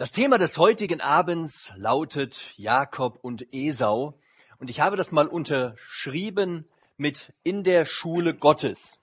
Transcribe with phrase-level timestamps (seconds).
[0.00, 4.18] Das Thema des heutigen Abends lautet Jakob und Esau.
[4.58, 8.98] Und ich habe das mal unterschrieben mit in der Schule Gottes.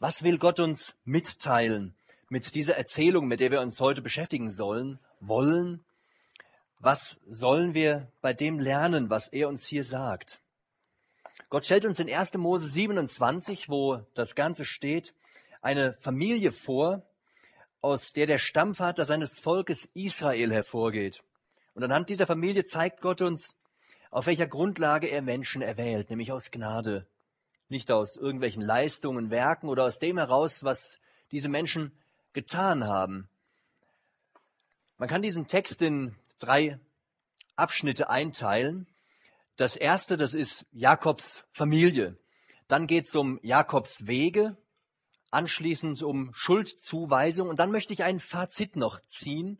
[0.00, 1.94] Was will Gott uns mitteilen
[2.28, 5.82] mit dieser Erzählung, mit der wir uns heute beschäftigen sollen, wollen?
[6.78, 10.40] Was sollen wir bei dem lernen, was er uns hier sagt?
[11.48, 12.34] Gott stellt uns in 1.
[12.34, 15.14] Mose 27, wo das Ganze steht,
[15.62, 17.07] eine Familie vor,
[17.80, 21.22] aus der der Stammvater seines Volkes Israel hervorgeht.
[21.74, 23.56] Und anhand dieser Familie zeigt Gott uns,
[24.10, 27.06] auf welcher Grundlage er Menschen erwählt, nämlich aus Gnade.
[27.68, 30.98] Nicht aus irgendwelchen Leistungen, Werken oder aus dem heraus, was
[31.30, 31.92] diese Menschen
[32.32, 33.28] getan haben.
[34.96, 36.80] Man kann diesen Text in drei
[37.54, 38.86] Abschnitte einteilen.
[39.56, 42.16] Das erste, das ist Jakobs Familie.
[42.66, 44.56] Dann geht es um Jakobs Wege,
[45.30, 47.48] anschließend um Schuldzuweisung.
[47.48, 49.58] Und dann möchte ich ein Fazit noch ziehen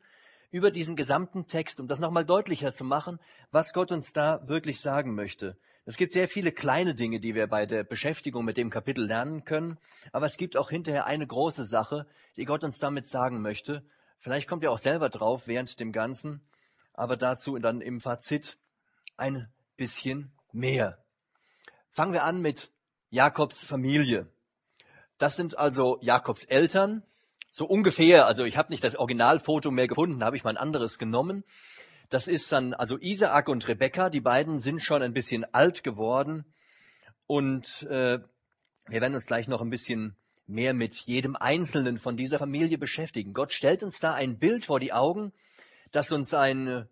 [0.50, 3.18] über diesen gesamten Text, um das nochmal deutlicher zu machen,
[3.50, 5.58] was Gott uns da wirklich sagen möchte.
[5.84, 9.44] Es gibt sehr viele kleine Dinge, die wir bei der Beschäftigung mit dem Kapitel lernen
[9.44, 9.78] können,
[10.12, 13.82] aber es gibt auch hinterher eine große Sache, die Gott uns damit sagen möchte.
[14.18, 16.46] Vielleicht kommt ihr auch selber drauf während dem Ganzen,
[16.92, 18.58] aber dazu dann im Fazit
[19.16, 21.02] ein bisschen mehr.
[21.90, 22.70] Fangen wir an mit
[23.10, 24.30] Jakobs Familie.
[25.18, 27.02] Das sind also Jakobs Eltern,
[27.50, 28.26] so ungefähr.
[28.26, 31.44] Also ich habe nicht das Originalfoto mehr gefunden, habe ich mal ein anderes genommen.
[32.08, 34.10] Das ist dann also Isaak und Rebekka.
[34.10, 36.44] Die beiden sind schon ein bisschen alt geworden
[37.26, 38.20] und äh,
[38.86, 40.16] wir werden uns gleich noch ein bisschen
[40.46, 43.34] mehr mit jedem Einzelnen von dieser Familie beschäftigen.
[43.34, 45.32] Gott stellt uns da ein Bild vor die Augen,
[45.92, 46.88] das uns ein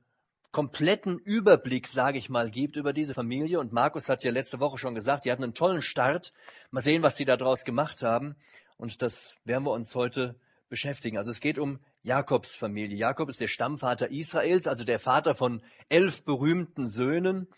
[0.56, 3.60] kompletten Überblick, sage ich mal, gibt über diese Familie.
[3.60, 6.32] Und Markus hat ja letzte Woche schon gesagt, die hatten einen tollen Start.
[6.70, 8.36] Mal sehen, was sie daraus gemacht haben.
[8.78, 10.34] Und das werden wir uns heute
[10.70, 11.18] beschäftigen.
[11.18, 12.96] Also es geht um Jakobs Familie.
[12.96, 17.48] Jakob ist der Stammvater Israels, also der Vater von elf berühmten Söhnen.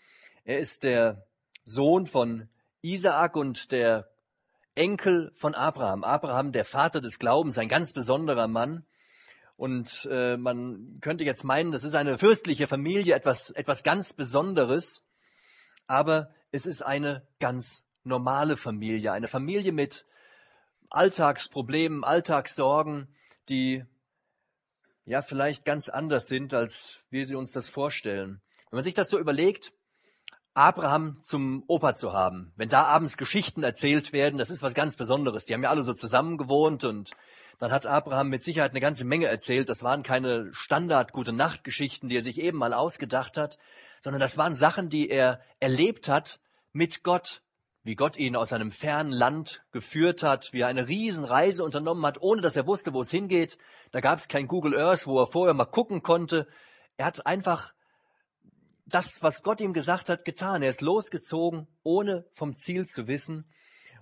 [0.43, 1.25] Er ist der
[1.63, 2.49] Sohn von
[2.81, 4.09] Isaak und der
[4.75, 6.03] Enkel von Abraham.
[6.03, 8.83] Abraham, der Vater des Glaubens, ein ganz besonderer Mann.
[9.59, 15.05] Und äh, man könnte jetzt meinen, das ist eine fürstliche Familie, etwas, etwas ganz Besonderes.
[15.85, 20.05] Aber es ist eine ganz normale Familie, eine Familie mit
[20.89, 23.13] Alltagsproblemen, Alltagssorgen,
[23.49, 23.83] die
[25.03, 28.41] ja vielleicht ganz anders sind, als wir sie uns das vorstellen.
[28.69, 29.73] Wenn man sich das so überlegt,
[30.53, 34.95] Abraham zum Opa zu haben, wenn da abends Geschichten erzählt werden, das ist was ganz
[34.95, 35.43] Besonderes.
[35.43, 37.11] Die haben ja alle so zusammen gewohnt und
[37.59, 39.69] dann hat Abraham mit Sicherheit eine ganze Menge erzählt.
[39.69, 43.59] Das waren keine Standard gute Nachtgeschichten, die er sich eben mal ausgedacht hat,
[44.01, 46.39] sondern das waren Sachen, die er erlebt hat
[46.71, 47.41] mit Gott,
[47.83, 52.21] wie Gott ihn aus einem fernen Land geführt hat, wie er eine Riesenreise unternommen hat,
[52.21, 53.57] ohne dass er wusste, wo es hingeht.
[53.91, 56.47] Da gab es kein Google Earth, wo er vorher mal gucken konnte.
[56.95, 57.73] Er hat einfach
[58.85, 60.63] das, was Gott ihm gesagt hat, getan.
[60.63, 63.51] Er ist losgezogen, ohne vom Ziel zu wissen.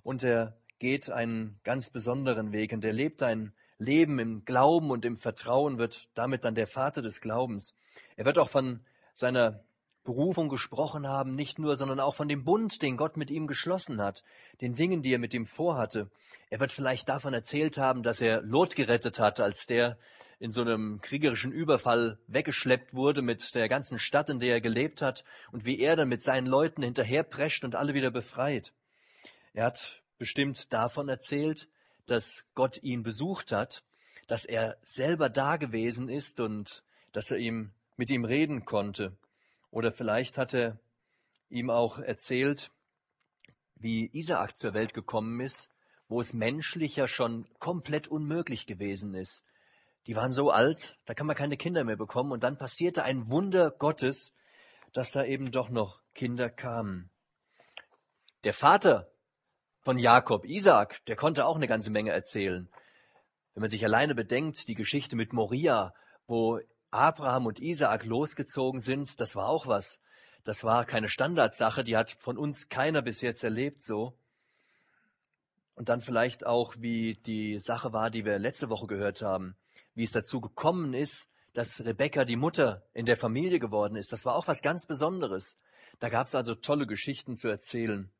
[0.03, 5.05] Und er geht einen ganz besonderen Weg und er lebt ein Leben im Glauben und
[5.05, 7.75] im Vertrauen, wird damit dann der Vater des Glaubens.
[8.15, 8.81] Er wird auch von
[9.13, 9.63] seiner
[10.03, 14.01] Berufung gesprochen haben, nicht nur, sondern auch von dem Bund, den Gott mit ihm geschlossen
[14.01, 14.23] hat,
[14.61, 16.09] den Dingen, die er mit ihm vorhatte.
[16.49, 19.97] Er wird vielleicht davon erzählt haben, dass er Lot gerettet hat, als der
[20.39, 25.01] in so einem kriegerischen Überfall weggeschleppt wurde mit der ganzen Stadt, in der er gelebt
[25.01, 28.73] hat, und wie er dann mit seinen Leuten hinterherprescht und alle wieder befreit.
[29.53, 31.67] Er hat bestimmt davon erzählt,
[32.05, 33.83] dass Gott ihn besucht hat,
[34.27, 39.15] dass er selber da gewesen ist und dass er ihm mit ihm reden konnte.
[39.71, 40.79] Oder vielleicht hat er
[41.49, 42.71] ihm auch erzählt,
[43.75, 45.69] wie Isaak zur Welt gekommen ist,
[46.09, 49.43] wo es menschlicher schon komplett unmöglich gewesen ist.
[50.07, 52.31] Die waren so alt, da kann man keine Kinder mehr bekommen.
[52.31, 54.33] Und dann passierte ein Wunder Gottes,
[54.93, 57.09] dass da eben doch noch Kinder kamen.
[58.45, 59.11] Der Vater
[59.87, 60.43] von Jakob.
[60.43, 62.67] Isaac, der konnte auch eine ganze Menge erzählen.
[63.53, 65.93] Wenn man sich alleine bedenkt, die Geschichte mit Moria,
[66.27, 66.59] wo
[66.91, 70.01] Abraham und Isaak losgezogen sind, das war auch was.
[70.43, 74.13] Das war keine Standardsache, die hat von uns keiner bis jetzt erlebt so.
[75.75, 79.55] Und dann vielleicht auch, wie die Sache war, die wir letzte Woche gehört haben,
[79.95, 84.11] wie es dazu gekommen ist, dass Rebecca die Mutter in der Familie geworden ist.
[84.11, 85.57] Das war auch was ganz Besonderes.
[86.01, 88.11] Da gab es also tolle Geschichten zu erzählen.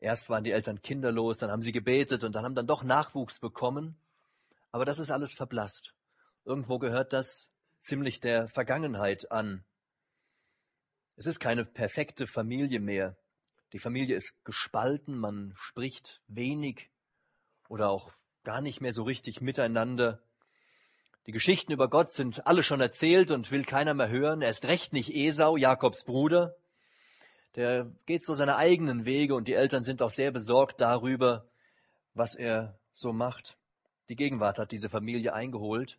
[0.00, 3.38] Erst waren die Eltern kinderlos, dann haben sie gebetet und dann haben dann doch Nachwuchs
[3.38, 3.96] bekommen.
[4.70, 5.94] Aber das ist alles verblasst.
[6.44, 7.50] Irgendwo gehört das
[7.80, 9.64] ziemlich der Vergangenheit an.
[11.16, 13.16] Es ist keine perfekte Familie mehr.
[13.72, 16.90] Die Familie ist gespalten, man spricht wenig
[17.68, 18.12] oder auch
[18.42, 20.20] gar nicht mehr so richtig miteinander.
[21.26, 24.42] Die Geschichten über Gott sind alle schon erzählt und will keiner mehr hören.
[24.42, 26.56] Er ist recht nicht Esau, Jakobs Bruder.
[27.56, 31.46] Der geht so seine eigenen Wege und die Eltern sind auch sehr besorgt darüber,
[32.12, 33.56] was er so macht.
[34.08, 35.98] Die Gegenwart hat diese Familie eingeholt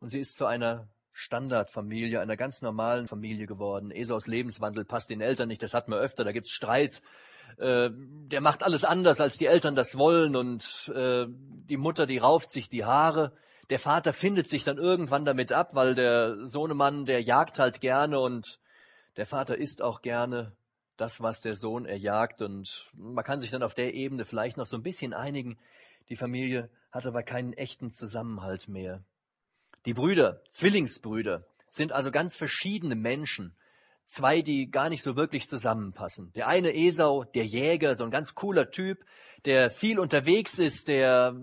[0.00, 3.90] und sie ist zu einer Standardfamilie, einer ganz normalen Familie geworden.
[3.90, 7.02] Esaus Lebenswandel passt den Eltern nicht, das hat man öfter, da gibt's Streit.
[7.56, 12.18] Äh, der macht alles anders, als die Eltern das wollen und äh, die Mutter, die
[12.18, 13.32] rauft sich die Haare.
[13.70, 18.18] Der Vater findet sich dann irgendwann damit ab, weil der Sohnemann, der jagt halt gerne
[18.18, 18.58] und
[19.16, 20.56] der Vater isst auch gerne
[20.96, 24.66] das, was der Sohn erjagt und man kann sich dann auf der Ebene vielleicht noch
[24.66, 25.58] so ein bisschen einigen.
[26.08, 29.02] Die Familie hat aber keinen echten Zusammenhalt mehr.
[29.86, 33.56] Die Brüder, Zwillingsbrüder, sind also ganz verschiedene Menschen.
[34.06, 36.32] Zwei, die gar nicht so wirklich zusammenpassen.
[36.34, 39.04] Der eine Esau, der Jäger, so ein ganz cooler Typ,
[39.44, 41.34] der viel unterwegs ist, der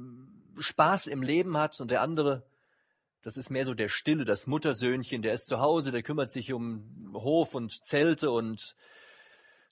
[0.58, 2.44] Spaß im Leben hat und der andere,
[3.24, 6.54] das ist mehr so der Stille, das Muttersöhnchen, der ist zu Hause, der kümmert sich
[6.54, 8.76] um Hof und Zelte und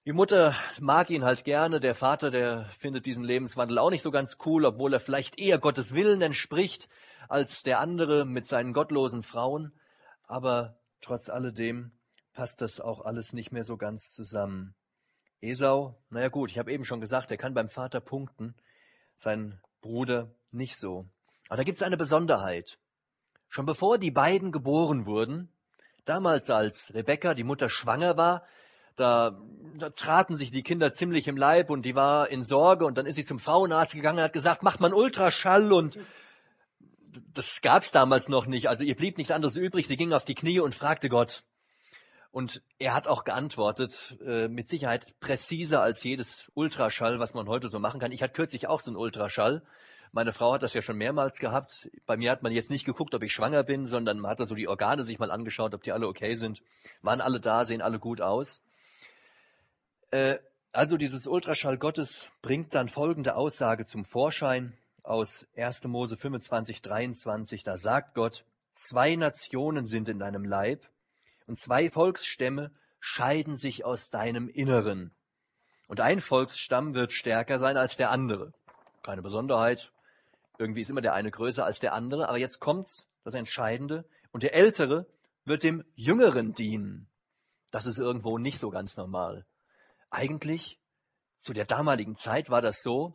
[0.10, 4.10] die Mutter mag ihn halt gerne, der Vater, der findet diesen Lebenswandel auch nicht so
[4.10, 6.90] ganz cool, obwohl er vielleicht eher Gottes Willen entspricht
[7.28, 9.72] als der andere mit seinen gottlosen Frauen.
[10.24, 11.92] Aber trotz alledem
[12.34, 14.74] passt das auch alles nicht mehr so ganz zusammen.
[15.42, 18.56] Esau, naja gut, ich habe eben schon gesagt, er kann beim Vater punkten,
[19.16, 21.06] sein Bruder nicht so.
[21.50, 22.80] Aber da gibt es eine Besonderheit.
[23.48, 25.54] Schon bevor die beiden geboren wurden,
[26.06, 28.48] damals als Rebekka, die Mutter, schwanger war,
[29.00, 29.40] da,
[29.78, 33.06] da traten sich die Kinder ziemlich im Leib und die war in Sorge und dann
[33.06, 35.98] ist sie zum Frauenarzt gegangen und hat gesagt, macht man Ultraschall und
[37.34, 38.68] das gab's damals noch nicht.
[38.68, 39.88] Also ihr blieb nichts anderes übrig.
[39.88, 41.44] Sie ging auf die Knie und fragte Gott.
[42.32, 47.70] Und er hat auch geantwortet, äh, mit Sicherheit präziser als jedes Ultraschall, was man heute
[47.70, 48.12] so machen kann.
[48.12, 49.64] Ich hatte kürzlich auch so einen Ultraschall.
[50.12, 51.90] Meine Frau hat das ja schon mehrmals gehabt.
[52.06, 54.46] Bei mir hat man jetzt nicht geguckt, ob ich schwanger bin, sondern man hat da
[54.46, 56.62] so die Organe sich mal angeschaut, ob die alle okay sind.
[57.02, 58.62] Waren alle da, sehen alle gut aus.
[60.12, 60.38] Äh,
[60.72, 65.86] also dieses Ultraschall Gottes bringt dann folgende Aussage zum Vorschein aus 1.
[65.86, 67.64] Mose 25, 23.
[67.64, 68.46] Da sagt Gott,
[68.76, 70.88] zwei Nationen sind in deinem Leib
[71.48, 75.12] und zwei Volksstämme scheiden sich aus deinem Inneren.
[75.88, 78.54] Und ein Volksstamm wird stärker sein als der andere.
[79.02, 79.92] Keine Besonderheit.
[80.60, 82.30] Irgendwie ist immer der eine größer als der andere.
[82.30, 84.06] Aber jetzt kommt's, das Entscheidende.
[84.32, 85.08] Und der Ältere
[85.46, 87.08] wird dem Jüngeren dienen.
[87.72, 89.46] Das ist irgendwo nicht so ganz normal.
[90.10, 90.80] Eigentlich,
[91.40, 93.14] zu der damaligen Zeit war das so,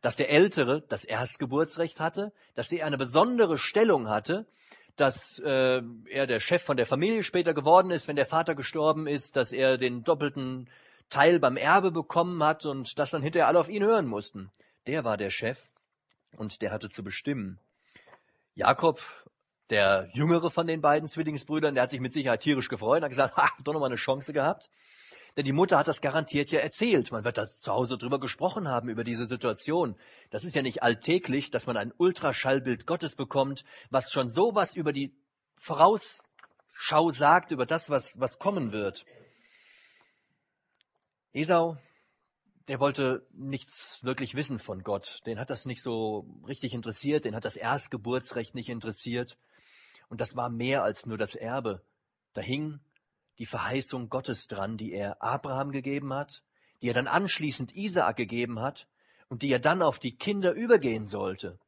[0.00, 4.46] dass der Ältere das Erstgeburtsrecht hatte, dass er eine besondere Stellung hatte,
[4.96, 5.80] dass äh,
[6.10, 9.52] er der Chef von der Familie später geworden ist, wenn der Vater gestorben ist, dass
[9.52, 10.68] er den doppelten
[11.08, 14.50] Teil beim Erbe bekommen hat und dass dann hinterher alle auf ihn hören mussten.
[14.86, 15.70] Der war der Chef
[16.36, 17.58] und der hatte zu bestimmen.
[18.54, 19.00] Jakob,
[19.70, 23.36] der jüngere von den beiden Zwillingsbrüdern, der hat sich mit Sicherheit tierisch gefreut hat gesagt,
[23.36, 24.68] ha, doch nochmal eine Chance gehabt.
[25.36, 27.10] Denn die Mutter hat das garantiert ja erzählt.
[27.10, 29.96] Man wird da zu Hause drüber gesprochen haben, über diese Situation.
[30.30, 34.92] Das ist ja nicht alltäglich, dass man ein Ultraschallbild Gottes bekommt, was schon sowas über
[34.92, 35.14] die
[35.56, 39.06] Vorausschau sagt, über das, was, was kommen wird.
[41.32, 41.78] Esau,
[42.68, 45.20] der wollte nichts wirklich wissen von Gott.
[45.26, 47.24] Den hat das nicht so richtig interessiert.
[47.24, 49.38] Den hat das Erstgeburtsrecht nicht interessiert.
[50.08, 51.82] Und das war mehr als nur das Erbe.
[52.34, 52.80] Da hing
[53.38, 56.42] die Verheißung Gottes dran, die er Abraham gegeben hat,
[56.80, 58.88] die er dann anschließend Isaak gegeben hat
[59.28, 61.58] und die er dann auf die Kinder übergehen sollte.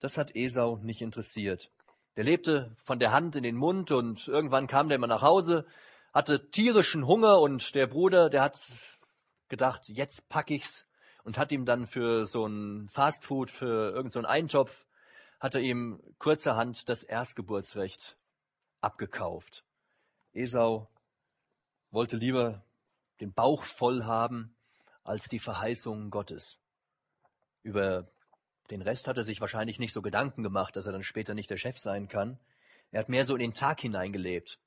[0.00, 1.70] Das hat Esau nicht interessiert.
[2.16, 5.66] Der lebte von der Hand in den Mund und irgendwann kam der mal nach Hause,
[6.14, 8.58] hatte tierischen Hunger und der Bruder, der hat
[9.48, 10.88] gedacht, jetzt pack ich's
[11.24, 14.86] und hat ihm dann für so ein Fastfood, für irgendeinen so Eintopf,
[15.40, 18.16] hat er ihm kurzerhand das Erstgeburtsrecht
[18.80, 19.64] abgekauft.
[20.36, 20.88] Esau
[21.90, 22.64] wollte lieber
[23.20, 24.54] den Bauch voll haben
[25.02, 26.58] als die Verheißungen Gottes.
[27.62, 28.08] Über
[28.70, 31.50] den Rest hat er sich wahrscheinlich nicht so Gedanken gemacht, dass er dann später nicht
[31.50, 32.38] der Chef sein kann.
[32.90, 34.58] Er hat mehr so in den Tag hineingelebt.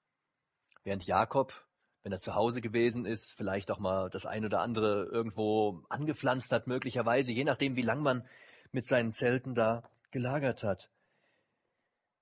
[0.84, 1.66] Während Jakob,
[2.04, 6.52] wenn er zu Hause gewesen ist, vielleicht auch mal das eine oder andere irgendwo angepflanzt
[6.52, 8.28] hat, möglicherweise, je nachdem, wie lang man
[8.72, 10.90] mit seinen Zelten da gelagert hat.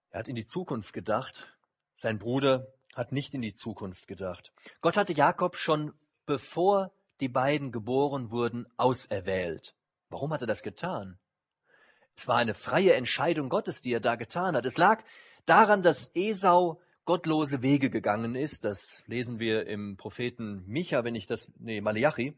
[0.10, 1.48] Er hat in die Zukunft gedacht.
[1.96, 4.51] Sein Bruder hat nicht in die Zukunft gedacht.
[4.82, 5.94] Gott hatte Jakob schon
[6.25, 9.75] bevor die beiden geboren wurden auserwählt.
[10.10, 11.18] Warum hat er das getan?
[12.16, 14.66] Es war eine freie Entscheidung Gottes, die er da getan hat.
[14.66, 15.04] Es lag
[15.46, 18.66] daran, dass Esau gottlose Wege gegangen ist.
[18.66, 22.36] Das lesen wir im Propheten Micha, wenn ich das, nee, Malachi,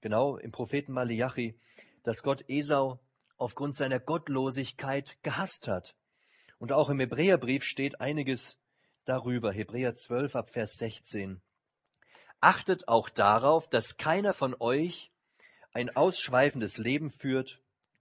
[0.00, 1.58] genau, im Propheten Malachi,
[2.02, 3.00] dass Gott Esau
[3.36, 5.96] aufgrund seiner Gottlosigkeit gehasst hat.
[6.58, 8.61] Und auch im Hebräerbrief steht einiges
[9.04, 9.52] darüber.
[9.52, 11.40] Hebräer 12 ab Vers 16.
[12.40, 15.10] Achtet auch darauf, dass keiner von euch
[15.72, 17.60] ein ausschweifendes Leben führt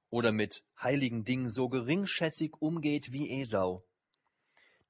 [0.10, 3.84] oder mit heiligen Dingen so geringschätzig umgeht wie Esau,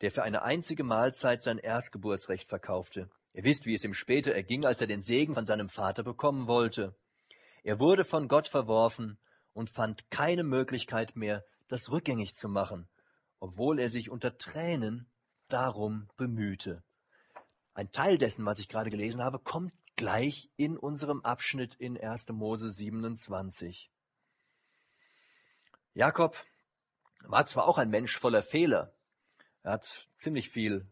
[0.01, 3.09] der für eine einzige Mahlzeit sein Erstgeburtsrecht verkaufte.
[3.33, 6.47] Ihr wisst, wie es ihm später erging, als er den Segen von seinem Vater bekommen
[6.47, 6.95] wollte.
[7.63, 9.17] Er wurde von Gott verworfen
[9.53, 12.87] und fand keine Möglichkeit mehr, das rückgängig zu machen,
[13.39, 15.07] obwohl er sich unter Tränen
[15.51, 16.83] darum bemühte.
[17.73, 22.29] Ein Teil dessen, was ich gerade gelesen habe, kommt gleich in unserem Abschnitt in 1.
[22.29, 23.91] Mose 27.
[25.93, 26.37] Jakob
[27.23, 28.93] war zwar auch ein Mensch voller Fehler,
[29.63, 30.87] er hat ziemlich viel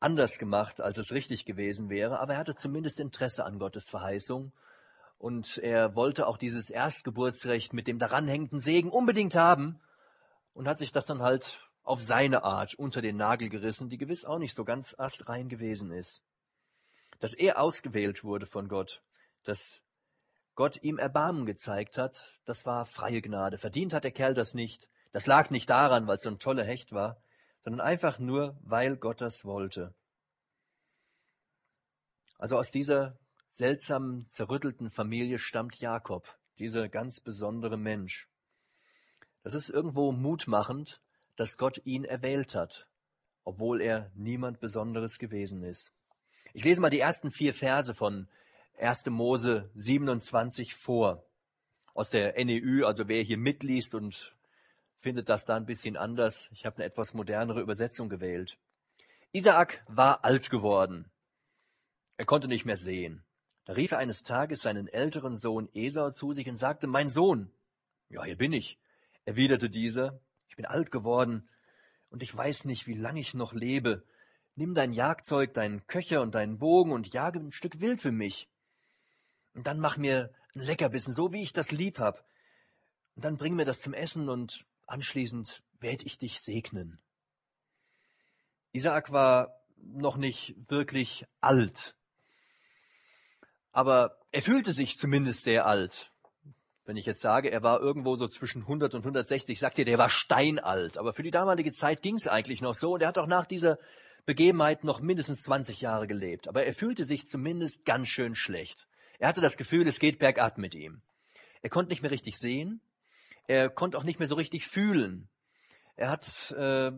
[0.00, 4.52] anders gemacht, als es richtig gewesen wäre, aber er hatte zumindest Interesse an Gottes Verheißung
[5.16, 9.80] und er wollte auch dieses Erstgeburtsrecht mit dem daranhängenden Segen unbedingt haben
[10.52, 14.26] und hat sich das dann halt auf seine Art unter den Nagel gerissen, die gewiss
[14.26, 16.22] auch nicht so ganz astrein gewesen ist.
[17.18, 19.02] Dass er ausgewählt wurde von Gott,
[19.44, 19.82] dass
[20.54, 23.58] Gott ihm Erbarmen gezeigt hat, das war freie Gnade.
[23.58, 24.88] Verdient hat der Kerl das nicht.
[25.12, 27.22] Das lag nicht daran, weil es so ein toller Hecht war,
[27.64, 29.94] sondern einfach nur, weil Gott das wollte.
[32.36, 33.18] Also aus dieser
[33.50, 38.28] seltsamen, zerrüttelten Familie stammt Jakob, dieser ganz besondere Mensch.
[39.42, 41.00] Das ist irgendwo mutmachend,
[41.38, 42.88] dass Gott ihn erwählt hat,
[43.44, 45.92] obwohl er niemand Besonderes gewesen ist.
[46.52, 48.28] Ich lese mal die ersten vier Verse von
[48.78, 49.06] 1.
[49.06, 51.24] Mose 27 vor.
[51.94, 54.34] Aus der NEU, also wer hier mitliest und
[54.98, 56.48] findet das da ein bisschen anders.
[56.52, 58.58] Ich habe eine etwas modernere Übersetzung gewählt.
[59.30, 61.08] Isaak war alt geworden.
[62.16, 63.22] Er konnte nicht mehr sehen.
[63.64, 67.52] Da rief er eines Tages seinen älteren Sohn Esau zu sich und sagte, mein Sohn.
[68.08, 68.78] Ja, hier bin ich,
[69.24, 70.18] erwiderte dieser.
[70.58, 71.48] Bin alt geworden
[72.10, 74.04] und ich weiß nicht, wie lange ich noch lebe.
[74.56, 78.50] Nimm dein Jagdzeug, deinen Köcher und deinen Bogen und jage ein Stück Wild für mich.
[79.54, 82.24] Und dann mach mir ein Leckerbissen, so wie ich das lieb hab.
[83.14, 86.98] Und dann bring mir das zum Essen und Anschließend werde ich dich segnen.
[88.72, 91.94] Isaak war noch nicht wirklich alt,
[93.70, 96.10] aber er fühlte sich zumindest sehr alt.
[96.88, 99.98] Wenn ich jetzt sage, er war irgendwo so zwischen 100 und 160, sagt ihr, der
[99.98, 100.96] war steinalt.
[100.96, 103.44] Aber für die damalige Zeit ging es eigentlich noch so und er hat auch nach
[103.44, 103.78] dieser
[104.24, 106.48] Begebenheit noch mindestens 20 Jahre gelebt.
[106.48, 108.88] Aber er fühlte sich zumindest ganz schön schlecht.
[109.18, 111.02] Er hatte das Gefühl, es geht bergab mit ihm.
[111.60, 112.80] Er konnte nicht mehr richtig sehen.
[113.48, 115.28] Er konnte auch nicht mehr so richtig fühlen.
[115.94, 116.90] Er hat äh,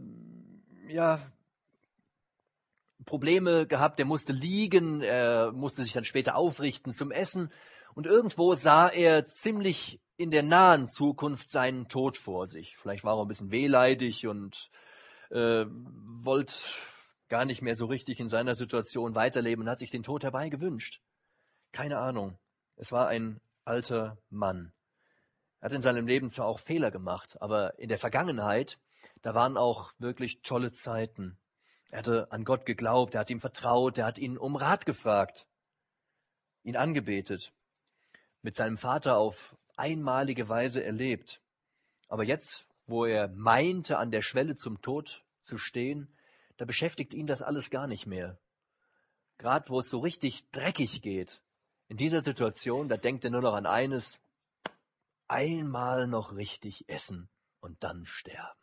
[0.87, 1.21] ja
[3.07, 3.99] Probleme gehabt.
[3.99, 5.03] Er musste liegen.
[5.03, 7.51] Er musste sich dann später aufrichten zum Essen.
[7.95, 12.77] Und irgendwo sah er ziemlich in der nahen Zukunft seinen Tod vor sich.
[12.77, 14.71] Vielleicht war er ein bisschen wehleidig und
[15.31, 16.55] äh, wollte
[17.29, 21.01] gar nicht mehr so richtig in seiner Situation weiterleben und hat sich den Tod herbeigewünscht.
[21.73, 22.39] Keine Ahnung.
[22.77, 24.73] Es war ein alter Mann.
[25.61, 28.79] Er hat in seinem Leben zwar auch Fehler gemacht, aber in der Vergangenheit,
[29.23, 31.39] da waren auch wirklich tolle Zeiten.
[31.91, 35.47] Er hatte an Gott geglaubt, er hat ihm vertraut, er hat ihn um Rat gefragt,
[36.63, 37.53] ihn angebetet,
[38.43, 41.41] mit seinem Vater auf einmalige Weise erlebt.
[42.09, 46.15] Aber jetzt, wo er meinte, an der Schwelle zum Tod zu stehen,
[46.57, 48.39] da beschäftigt ihn das alles gar nicht mehr.
[49.39, 51.43] Gerade wo es so richtig dreckig geht,
[51.89, 54.21] in dieser Situation, da denkt er nur noch an eines,
[55.27, 57.29] einmal noch richtig essen
[57.61, 58.61] und dann sterben.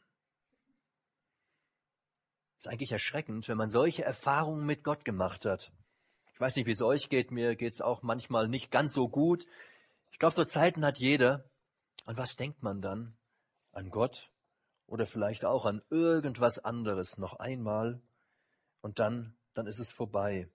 [2.60, 5.72] Ist eigentlich erschreckend, wenn man solche Erfahrungen mit Gott gemacht hat.
[6.38, 9.10] Ich weiß nicht, wie es euch geht, mir geht es auch manchmal nicht ganz so
[9.10, 9.48] gut.
[10.12, 11.50] Ich glaube, so Zeiten hat jeder.
[12.06, 13.18] An was denkt man dann?
[13.72, 14.30] An Gott
[14.86, 18.04] oder vielleicht auch an irgendwas anderes noch einmal
[18.82, 20.48] und dann, dann ist es vorbei.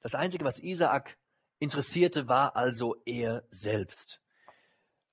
[0.00, 1.18] Das Einzige, was Isaak
[1.58, 4.22] interessierte, war also er selbst.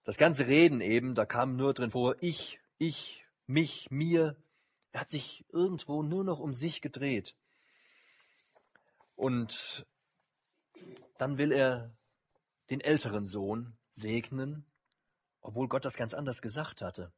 [0.05, 4.37] Das ganze Reden eben, da kam nur drin vor, ich, ich, mich, mir.
[4.93, 7.35] Er hat sich irgendwo nur noch um sich gedreht.
[9.19, 9.85] Und
[11.17, 11.93] dann will er
[12.69, 14.65] den älteren Sohn segnen,
[15.41, 17.11] obwohl Gott das ganz anders gesagt hatte.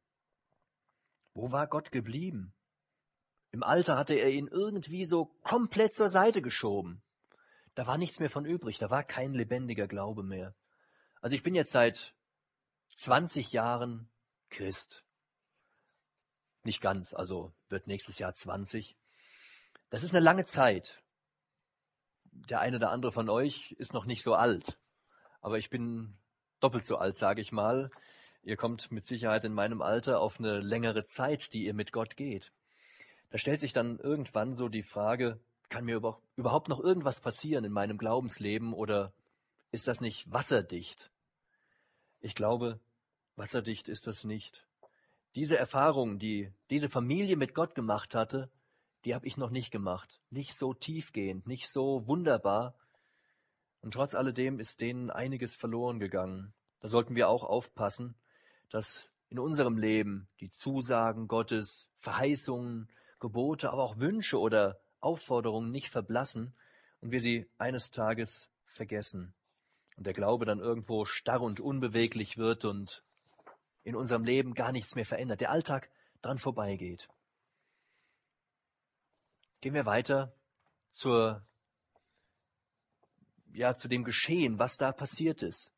[1.32, 2.54] Wo war Gott geblieben?
[3.52, 7.04] Im Alter hatte er ihn irgendwie so komplett zur Seite geschoben.
[7.76, 10.56] Da war nichts mehr von übrig, da war kein lebendiger Glaube mehr.
[11.20, 12.16] Also ich bin jetzt seit
[12.96, 14.10] 20 Jahren
[14.50, 15.04] Christ.
[16.64, 18.96] Nicht ganz, also wird nächstes Jahr 20.
[19.88, 21.00] Das ist eine lange Zeit.
[22.32, 24.78] Der eine oder andere von euch ist noch nicht so alt,
[25.40, 26.14] aber ich bin
[26.60, 27.90] doppelt so alt, sage ich mal.
[28.42, 32.16] Ihr kommt mit Sicherheit in meinem Alter auf eine längere Zeit, die ihr mit Gott
[32.16, 32.52] geht.
[33.30, 36.00] Da stellt sich dann irgendwann so die Frage, kann mir
[36.36, 39.12] überhaupt noch irgendwas passieren in meinem Glaubensleben oder
[39.70, 41.10] ist das nicht wasserdicht?
[42.20, 42.78] Ich glaube,
[43.36, 44.66] wasserdicht ist das nicht.
[45.34, 48.50] Diese Erfahrung, die diese Familie mit Gott gemacht hatte,
[49.04, 50.20] die habe ich noch nicht gemacht.
[50.30, 52.74] Nicht so tiefgehend, nicht so wunderbar.
[53.80, 56.54] Und trotz alledem ist denen einiges verloren gegangen.
[56.80, 58.14] Da sollten wir auch aufpassen,
[58.70, 65.88] dass in unserem Leben die Zusagen Gottes, Verheißungen, Gebote, aber auch Wünsche oder Aufforderungen nicht
[65.88, 66.54] verblassen
[67.00, 69.34] und wir sie eines Tages vergessen.
[69.96, 73.04] Und der Glaube dann irgendwo starr und unbeweglich wird und
[73.84, 75.40] in unserem Leben gar nichts mehr verändert.
[75.40, 75.90] Der Alltag
[76.20, 77.08] dran vorbeigeht.
[79.62, 80.34] Gehen wir weiter
[80.92, 81.46] zur,
[83.52, 85.72] ja, zu dem Geschehen, was da passiert ist.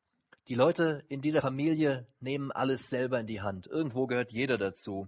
[0.47, 3.67] Die Leute in dieser Familie nehmen alles selber in die Hand.
[3.67, 5.07] Irgendwo gehört jeder dazu.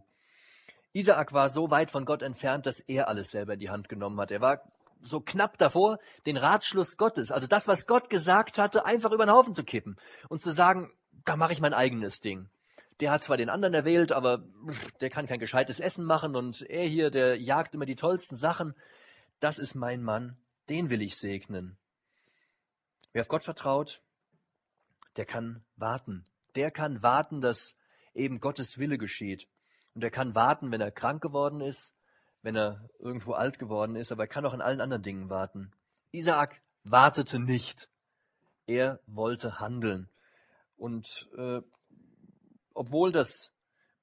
[0.93, 4.19] Isaak war so weit von Gott entfernt, dass er alles selber in die Hand genommen
[4.19, 4.29] hat.
[4.29, 4.61] Er war
[5.01, 9.33] so knapp davor, den Ratschluss Gottes, also das, was Gott gesagt hatte, einfach über den
[9.33, 9.97] Haufen zu kippen
[10.29, 10.91] und zu sagen,
[11.25, 12.47] da mache ich mein eigenes Ding.
[12.99, 14.43] Der hat zwar den anderen erwählt, aber
[15.01, 18.73] der kann kein gescheites Essen machen und er hier, der jagt immer die tollsten Sachen.
[19.39, 20.37] Das ist mein Mann,
[20.69, 21.77] den will ich segnen.
[23.13, 24.01] Wer auf Gott vertraut,
[25.15, 26.25] der kann warten.
[26.55, 27.75] Der kann warten, dass
[28.15, 29.47] eben Gottes Wille geschieht.
[29.93, 31.95] Und er kann warten, wenn er krank geworden ist,
[32.41, 35.71] wenn er irgendwo alt geworden ist, aber er kann auch in allen anderen Dingen warten.
[36.11, 37.89] Isaak wartete nicht.
[38.65, 40.09] Er wollte handeln.
[40.77, 41.61] Und äh,
[42.77, 43.51] obwohl das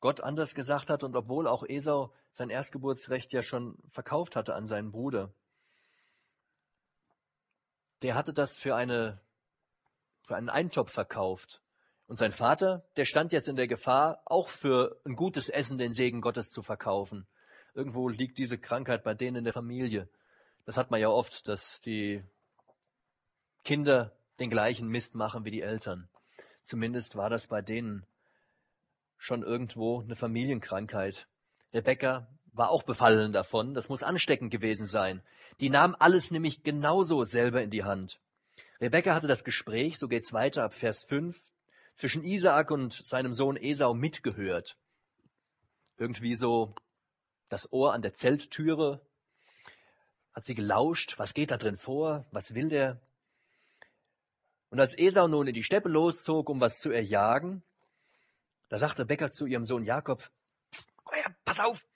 [0.01, 4.67] Gott anders gesagt hat und obwohl auch Esau sein Erstgeburtsrecht ja schon verkauft hatte an
[4.67, 5.33] seinen Bruder,
[8.03, 9.21] der hatte das für eine
[10.27, 11.61] für einen Eintopf verkauft.
[12.07, 15.93] Und sein Vater, der stand jetzt in der Gefahr, auch für ein gutes Essen den
[15.93, 17.27] Segen Gottes zu verkaufen.
[17.75, 20.09] Irgendwo liegt diese Krankheit bei denen in der Familie.
[20.65, 22.23] Das hat man ja oft, dass die
[23.65, 26.09] Kinder den gleichen Mist machen wie die Eltern.
[26.63, 28.07] Zumindest war das bei denen
[29.25, 31.27] schon irgendwo eine Familienkrankheit.
[31.73, 33.73] Rebecca war auch befallen davon.
[33.73, 35.23] Das muss ansteckend gewesen sein.
[35.61, 38.21] Die nahm alles nämlich genauso selber in die Hand.
[38.83, 41.41] Rebecca hatte das Gespräch, so geht's weiter ab Vers 5,
[41.97, 44.77] zwischen Isaak und seinem Sohn Esau mitgehört.
[45.97, 46.75] Irgendwie so
[47.49, 49.01] das Ohr an der Zelttüre.
[50.35, 53.01] Hat sie gelauscht, was geht da drin vor, was will der?
[54.69, 57.63] Und als Esau nun in die Steppe loszog, um was zu erjagen,
[58.69, 60.31] da sagte Rebecca zu ihrem Sohn Jakob,
[61.45, 61.87] pass auf,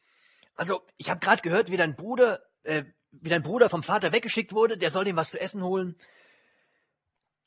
[0.55, 4.53] also ich habe gerade gehört, wie dein Bruder, äh, wie dein Bruder vom Vater weggeschickt
[4.53, 5.97] wurde, der soll ihm was zu essen holen.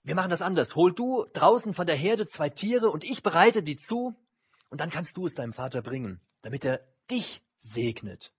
[0.04, 0.76] Wir machen das anders.
[0.76, 4.16] Hol du draußen von der Herde zwei Tiere und ich bereite die zu
[4.70, 8.34] und dann kannst du es deinem Vater bringen, damit er dich segnet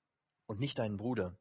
[0.46, 1.36] und nicht deinen Bruder.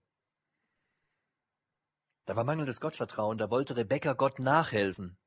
[2.25, 5.17] Da war mangelndes Gottvertrauen, da wollte Rebekka Gott nachhelfen.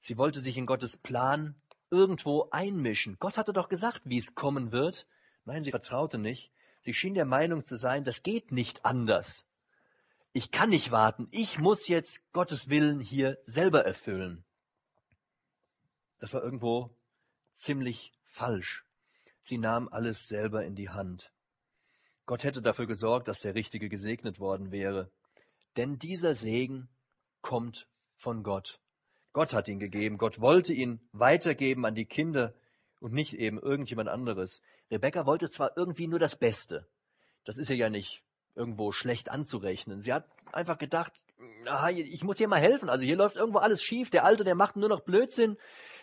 [0.00, 1.59] Sie wollte sich in Gottes Plan
[1.90, 3.16] irgendwo einmischen.
[3.18, 5.06] Gott hatte doch gesagt, wie es kommen wird.
[5.44, 6.52] Nein, sie vertraute nicht.
[6.80, 9.46] Sie schien der Meinung zu sein, das geht nicht anders
[10.32, 14.44] ich kann nicht warten, ich muss jetzt Gottes Willen hier selber erfüllen.
[16.18, 16.90] Das war irgendwo
[17.54, 18.84] ziemlich falsch.
[19.42, 21.32] Sie nahm alles selber in die Hand.
[22.26, 25.10] Gott hätte dafür gesorgt, dass der Richtige gesegnet worden wäre.
[25.76, 26.88] Denn dieser Segen
[27.40, 28.79] kommt von Gott.
[29.32, 30.18] Gott hat ihn gegeben.
[30.18, 32.54] Gott wollte ihn weitergeben an die Kinder
[33.00, 34.60] und nicht eben irgendjemand anderes.
[34.90, 36.86] Rebecca wollte zwar irgendwie nur das Beste.
[37.44, 38.22] Das ist ihr ja nicht
[38.54, 40.00] irgendwo schlecht anzurechnen.
[40.00, 41.12] Sie hat einfach gedacht,
[41.66, 42.88] aha, ich muss hier mal helfen.
[42.88, 44.10] Also hier läuft irgendwo alles schief.
[44.10, 45.56] Der Alte, der macht nur noch Blödsinn.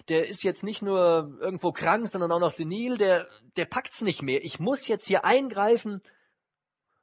[0.08, 2.98] Der ist jetzt nicht nur irgendwo krank, sondern auch noch senil.
[2.98, 4.44] Der, der packt's nicht mehr.
[4.44, 6.02] Ich muss jetzt hier eingreifen.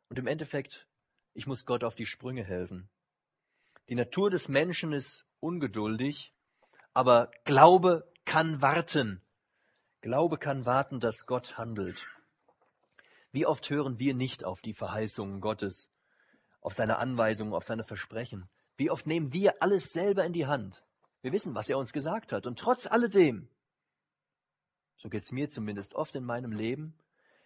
[0.09, 0.87] Und im Endeffekt,
[1.35, 2.89] ich muss Gott auf die Sprünge helfen.
[3.89, 6.33] Die Natur des Menschen ist ungeduldig,
[6.95, 9.21] aber Glaube kann warten.
[10.01, 12.07] Glaube kann warten, dass Gott handelt.
[13.31, 15.93] Wie oft hören wir nicht auf die Verheißungen Gottes,
[16.61, 18.49] auf seine Anweisungen, auf seine Versprechen?
[18.77, 20.85] Wie oft nehmen wir alles selber in die Hand?
[21.21, 22.47] Wir wissen, was er uns gesagt hat.
[22.47, 23.49] Und trotz alledem,
[24.97, 26.99] so geht es mir zumindest oft in meinem Leben,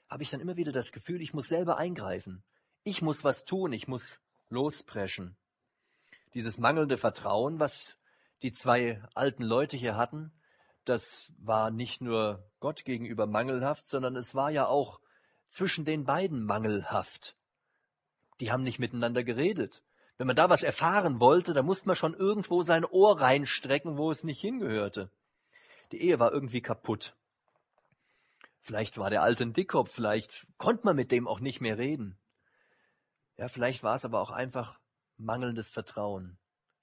[0.08, 2.44] habe ich dann immer wieder das Gefühl, ich muss selber eingreifen.
[2.84, 5.36] Ich muss was tun, ich muss lospreschen.
[6.34, 7.96] Dieses mangelnde Vertrauen, was
[8.42, 10.32] die zwei alten Leute hier hatten,
[10.84, 15.00] das war nicht nur Gott gegenüber mangelhaft, sondern es war ja auch
[15.48, 17.36] zwischen den beiden mangelhaft.
[18.40, 19.82] Die haben nicht miteinander geredet.
[20.16, 24.10] Wenn man da was erfahren wollte, dann musste man schon irgendwo sein Ohr reinstrecken, wo
[24.10, 25.10] es nicht hingehörte.
[25.92, 27.14] Die Ehe war irgendwie kaputt.
[28.60, 32.18] Vielleicht war der alte ein Dickkopf, vielleicht konnte man mit dem auch nicht mehr reden.
[33.36, 34.78] Ja, vielleicht war es aber auch einfach
[35.18, 36.38] mangelndes Vertrauen.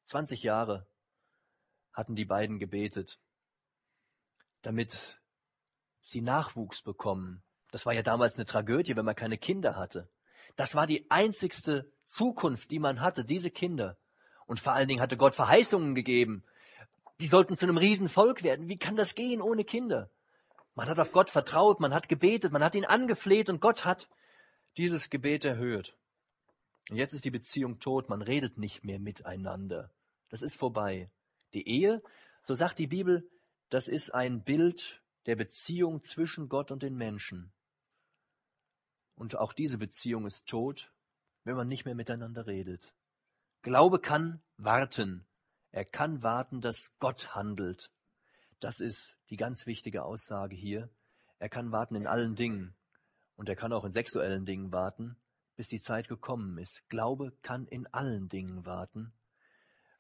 [0.05, 0.85] 20 Jahre
[1.93, 3.19] hatten die beiden gebetet,
[4.61, 5.19] damit
[6.01, 7.41] sie Nachwuchs bekommen.
[7.71, 10.09] Das war ja damals eine Tragödie, wenn man keine Kinder hatte.
[10.55, 13.97] Das war die einzigste Zukunft, die man hatte, diese Kinder.
[14.45, 16.43] Und vor allen Dingen hatte Gott Verheißungen gegeben.
[17.19, 18.67] Die sollten zu einem Riesenvolk werden.
[18.67, 20.09] Wie kann das gehen ohne Kinder?
[20.75, 24.09] Man hat auf Gott vertraut, man hat gebetet, man hat ihn angefleht und Gott hat
[24.77, 25.95] dieses Gebet erhöht.
[26.89, 29.91] Und jetzt ist die Beziehung tot, man redet nicht mehr miteinander.
[30.29, 31.09] Das ist vorbei.
[31.53, 32.03] Die Ehe,
[32.41, 33.29] so sagt die Bibel,
[33.69, 37.51] das ist ein Bild der Beziehung zwischen Gott und den Menschen.
[39.15, 40.91] Und auch diese Beziehung ist tot,
[41.43, 42.93] wenn man nicht mehr miteinander redet.
[43.61, 45.25] Glaube kann warten.
[45.71, 47.91] Er kann warten, dass Gott handelt.
[48.59, 50.89] Das ist die ganz wichtige Aussage hier.
[51.39, 52.75] Er kann warten in allen Dingen.
[53.35, 55.17] Und er kann auch in sexuellen Dingen warten,
[55.55, 56.87] bis die Zeit gekommen ist.
[56.89, 59.13] Glaube kann in allen Dingen warten.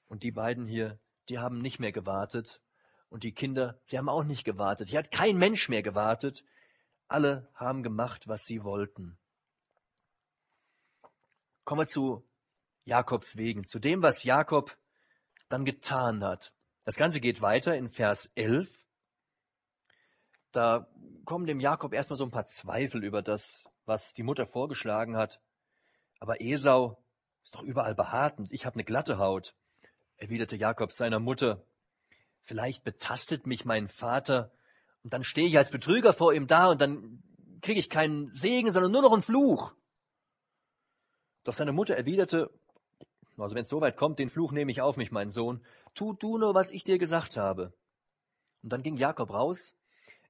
[0.07, 2.61] Und die beiden hier, die haben nicht mehr gewartet.
[3.09, 4.89] Und die Kinder, sie haben auch nicht gewartet.
[4.89, 6.43] Hier hat kein Mensch mehr gewartet.
[7.07, 9.17] Alle haben gemacht, was sie wollten.
[11.63, 12.27] Kommen wir zu
[12.83, 14.77] Jakobs Wegen, zu dem, was Jakob
[15.49, 16.53] dann getan hat.
[16.83, 18.69] Das Ganze geht weiter in Vers 11.
[20.51, 20.87] Da
[21.25, 25.41] kommen dem Jakob erstmal so ein paar Zweifel über das, was die Mutter vorgeschlagen hat.
[26.19, 27.03] Aber Esau
[27.43, 29.55] ist doch überall behaart und ich habe eine glatte Haut,
[30.17, 31.65] erwiderte Jakob seiner Mutter.
[32.41, 34.51] Vielleicht betastet mich mein Vater
[35.03, 37.23] und dann stehe ich als Betrüger vor ihm da und dann
[37.61, 39.73] kriege ich keinen Segen, sondern nur noch einen Fluch.
[41.43, 42.51] Doch seine Mutter erwiderte,
[43.37, 45.63] also wenn es so weit kommt, den Fluch nehme ich auf mich, mein Sohn.
[45.93, 47.73] Tu du nur, was ich dir gesagt habe.
[48.63, 49.75] Und dann ging Jakob raus.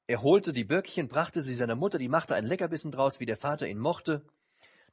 [0.08, 3.38] Er holte die Böckchen, brachte sie seiner Mutter, die machte ein Leckerbissen draus, wie der
[3.38, 4.26] Vater ihn mochte.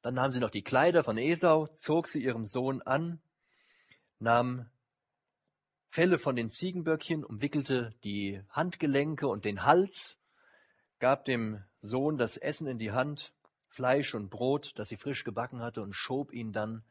[0.03, 3.21] Dann nahm sie noch die Kleider von Esau, zog sie ihrem Sohn an,
[4.19, 4.69] nahm
[5.91, 10.19] Felle von den Ziegenböckchen, umwickelte die Handgelenke und den Hals,
[10.99, 13.33] gab dem Sohn das Essen in die Hand,
[13.69, 16.85] Fleisch und Brot, das sie frisch gebacken hatte, und schob ihn dann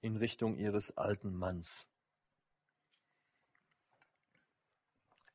[0.00, 1.86] in Richtung ihres alten Manns.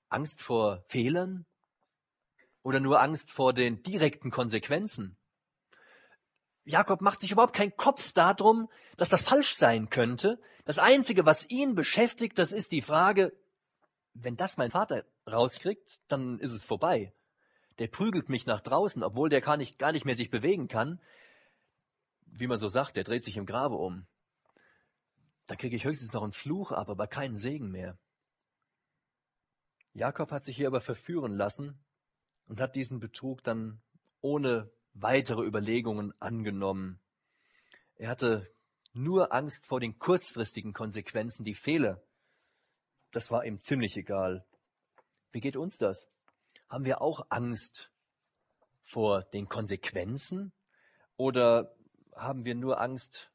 [0.09, 1.45] Angst vor Fehlern
[2.61, 5.17] oder nur Angst vor den direkten Konsequenzen?
[6.65, 10.39] Jakob macht sich überhaupt keinen Kopf darum, dass das falsch sein könnte.
[10.65, 13.33] Das Einzige, was ihn beschäftigt, das ist die Frage,
[14.13, 17.13] wenn das mein Vater rauskriegt, dann ist es vorbei.
[17.79, 21.01] Der prügelt mich nach draußen, obwohl der gar nicht, gar nicht mehr sich bewegen kann.
[22.25, 24.05] Wie man so sagt, der dreht sich im Grabe um.
[25.47, 27.97] Da kriege ich höchstens noch einen Fluch ab, aber keinen Segen mehr.
[29.93, 31.83] Jakob hat sich hier aber verführen lassen
[32.47, 33.81] und hat diesen Betrug dann
[34.21, 36.99] ohne weitere Überlegungen angenommen.
[37.95, 38.51] Er hatte
[38.93, 42.01] nur Angst vor den kurzfristigen Konsequenzen, die Fehler.
[43.11, 44.45] Das war ihm ziemlich egal.
[45.31, 46.09] Wie geht uns das?
[46.69, 47.91] Haben wir auch Angst
[48.81, 50.51] vor den Konsequenzen
[51.17, 51.75] oder
[52.15, 53.31] haben wir nur Angst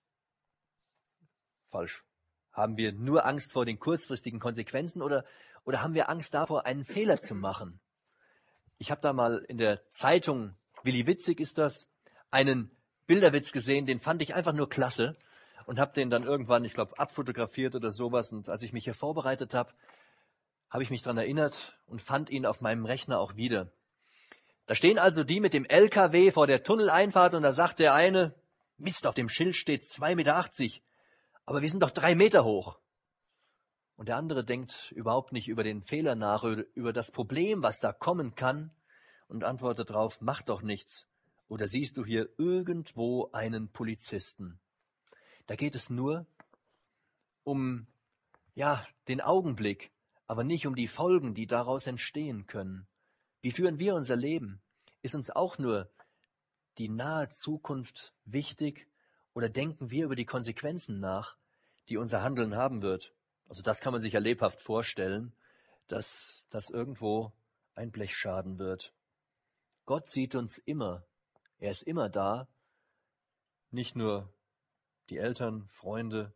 [1.70, 2.04] Falsch.
[2.52, 5.24] Haben wir nur Angst vor den kurzfristigen Konsequenzen oder,
[5.64, 7.80] oder haben wir Angst davor, einen Fehler zu machen?
[8.78, 11.88] Ich habe da mal in der Zeitung, Willi Witzig ist das,
[12.30, 12.70] einen
[13.06, 15.16] Bilderwitz gesehen, den fand ich einfach nur klasse
[15.66, 18.32] und habe den dann irgendwann, ich glaube, abfotografiert oder sowas.
[18.32, 19.72] Und als ich mich hier vorbereitet habe,
[20.70, 23.72] habe ich mich dran erinnert und fand ihn auf meinem Rechner auch wieder.
[24.66, 28.34] Da stehen also die mit dem LKW vor der Tunneleinfahrt und da sagt der eine,
[28.76, 30.50] Mist, auf dem Schild steht 2,80 Meter
[31.46, 32.78] aber wir sind doch drei Meter hoch.
[33.96, 37.92] Und der andere denkt überhaupt nicht über den Fehler nach, über das Problem, was da
[37.92, 38.70] kommen kann,
[39.28, 41.06] und antwortet darauf, mach doch nichts.
[41.48, 44.58] Oder siehst du hier irgendwo einen Polizisten?
[45.46, 46.26] Da geht es nur
[47.44, 47.86] um,
[48.54, 49.90] ja, den Augenblick,
[50.26, 52.86] aber nicht um die Folgen, die daraus entstehen können.
[53.40, 54.60] Wie führen wir unser Leben?
[55.00, 55.88] Ist uns auch nur
[56.76, 58.88] die nahe Zukunft wichtig
[59.32, 61.36] oder denken wir über die Konsequenzen nach,
[61.88, 63.14] die unser Handeln haben wird?
[63.48, 65.32] Also das kann man sich ja lebhaft vorstellen,
[65.86, 67.32] dass das irgendwo
[67.74, 68.92] ein Blechschaden wird.
[69.88, 71.06] Gott sieht uns immer.
[71.58, 72.46] Er ist immer da.
[73.70, 74.30] Nicht nur
[75.08, 76.34] die Eltern, Freunde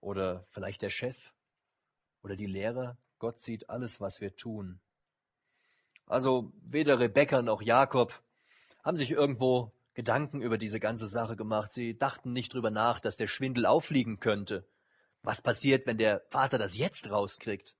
[0.00, 1.32] oder vielleicht der Chef
[2.24, 2.98] oder die Lehrer.
[3.20, 4.80] Gott sieht alles, was wir tun.
[6.06, 8.20] Also weder Rebekka noch Jakob
[8.82, 11.72] haben sich irgendwo Gedanken über diese ganze Sache gemacht.
[11.72, 14.66] Sie dachten nicht drüber nach, dass der Schwindel auffliegen könnte.
[15.22, 17.76] Was passiert, wenn der Vater das jetzt rauskriegt?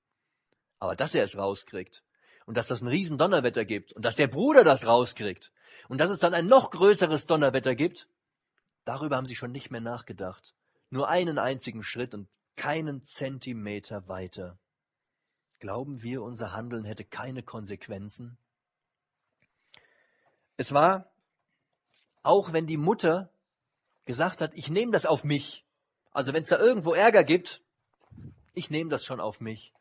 [0.79, 2.05] Aber dass er es rauskriegt.
[2.45, 5.51] Und dass das ein riesen Donnerwetter gibt und dass der Bruder das rauskriegt
[5.87, 8.07] und dass es dann ein noch größeres Donnerwetter gibt,
[8.85, 10.53] darüber haben sie schon nicht mehr nachgedacht.
[10.89, 14.57] Nur einen einzigen Schritt und keinen Zentimeter weiter.
[15.59, 18.37] Glauben wir, unser Handeln hätte keine Konsequenzen?
[20.57, 21.11] Es war,
[22.21, 23.29] auch wenn die Mutter
[24.05, 25.65] gesagt hat, ich nehme das auf mich.
[26.11, 27.61] Also wenn es da irgendwo Ärger gibt,
[28.53, 29.73] ich nehme das schon auf mich.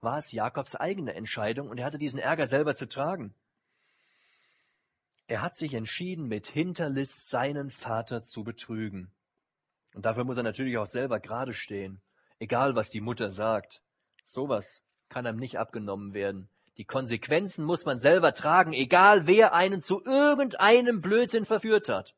[0.00, 3.34] War es Jakobs eigene Entscheidung und er hatte diesen Ärger selber zu tragen.
[5.26, 9.12] Er hat sich entschieden, mit Hinterlist seinen Vater zu betrügen.
[9.94, 12.00] Und dafür muss er natürlich auch selber gerade stehen,
[12.38, 13.82] egal was die Mutter sagt.
[14.24, 16.48] Sowas kann einem nicht abgenommen werden.
[16.78, 22.14] Die Konsequenzen muss man selber tragen, egal wer einen zu irgendeinem Blödsinn verführt hat.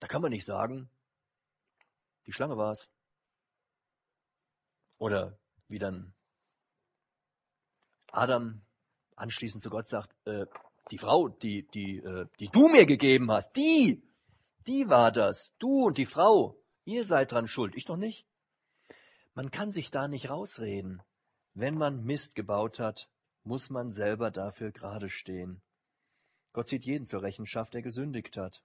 [0.00, 0.90] Da kann man nicht sagen,
[2.26, 2.88] die Schlange war es.
[4.98, 6.14] Oder wie dann
[8.10, 8.62] Adam
[9.16, 10.46] anschließend zu Gott sagt, äh,
[10.90, 14.02] die Frau, die, die, äh, die du mir gegeben hast, die,
[14.66, 18.26] die war das, du und die Frau, ihr seid dran schuld, ich doch nicht.
[19.34, 21.02] Man kann sich da nicht rausreden.
[21.54, 23.08] Wenn man Mist gebaut hat,
[23.44, 25.60] muss man selber dafür gerade stehen.
[26.52, 28.62] Gott zieht jeden zur Rechenschaft, der gesündigt hat.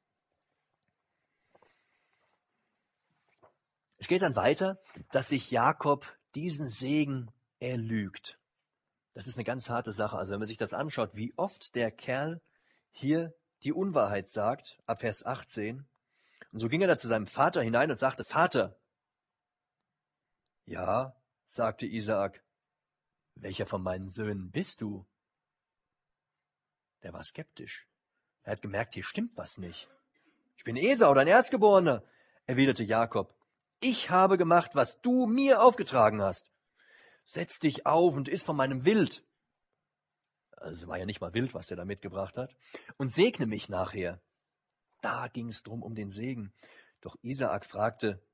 [3.97, 4.79] Es geht dann weiter,
[5.11, 6.05] dass sich Jakob
[6.35, 8.39] diesen Segen erlügt.
[9.13, 10.17] Das ist eine ganz harte Sache.
[10.17, 12.41] Also wenn man sich das anschaut, wie oft der Kerl
[12.91, 15.85] hier die Unwahrheit sagt, ab Vers 18.
[16.51, 18.77] Und so ging er da zu seinem Vater hinein und sagte, Vater.
[20.65, 21.15] Ja,
[21.45, 22.43] sagte Isaak,
[23.35, 25.05] welcher von meinen Söhnen bist du?
[27.03, 27.87] Der war skeptisch.
[28.43, 29.89] Er hat gemerkt, hier stimmt was nicht.
[30.57, 32.03] Ich bin Esau, dein Erstgeborener,
[32.45, 33.33] erwiderte Jakob.
[33.85, 36.49] Ich habe gemacht, was du mir aufgetragen hast.
[37.25, 39.25] Setz dich auf und iss von meinem Wild.
[40.51, 42.55] Also es war ja nicht mal wild, was der da mitgebracht hat.
[42.95, 44.21] Und segne mich nachher.
[45.01, 46.53] Da ging es drum um den Segen.
[47.01, 48.25] Doch Isaak fragte,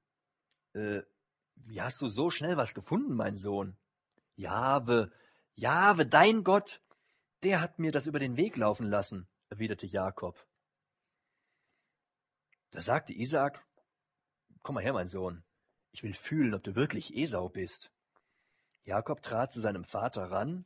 [0.74, 1.02] äh,
[1.56, 3.76] wie hast du so schnell was gefunden, mein Sohn?
[4.36, 5.12] Jahwe,
[5.56, 6.80] Jahwe, dein Gott,
[7.42, 10.46] der hat mir das über den Weg laufen lassen, erwiderte Jakob.
[12.70, 13.66] Da sagte Isaak,
[14.62, 15.44] komm mal her, mein Sohn,
[15.92, 17.92] ich will fühlen, ob du wirklich Esau bist.
[18.84, 20.66] Jakob trat zu seinem Vater ran,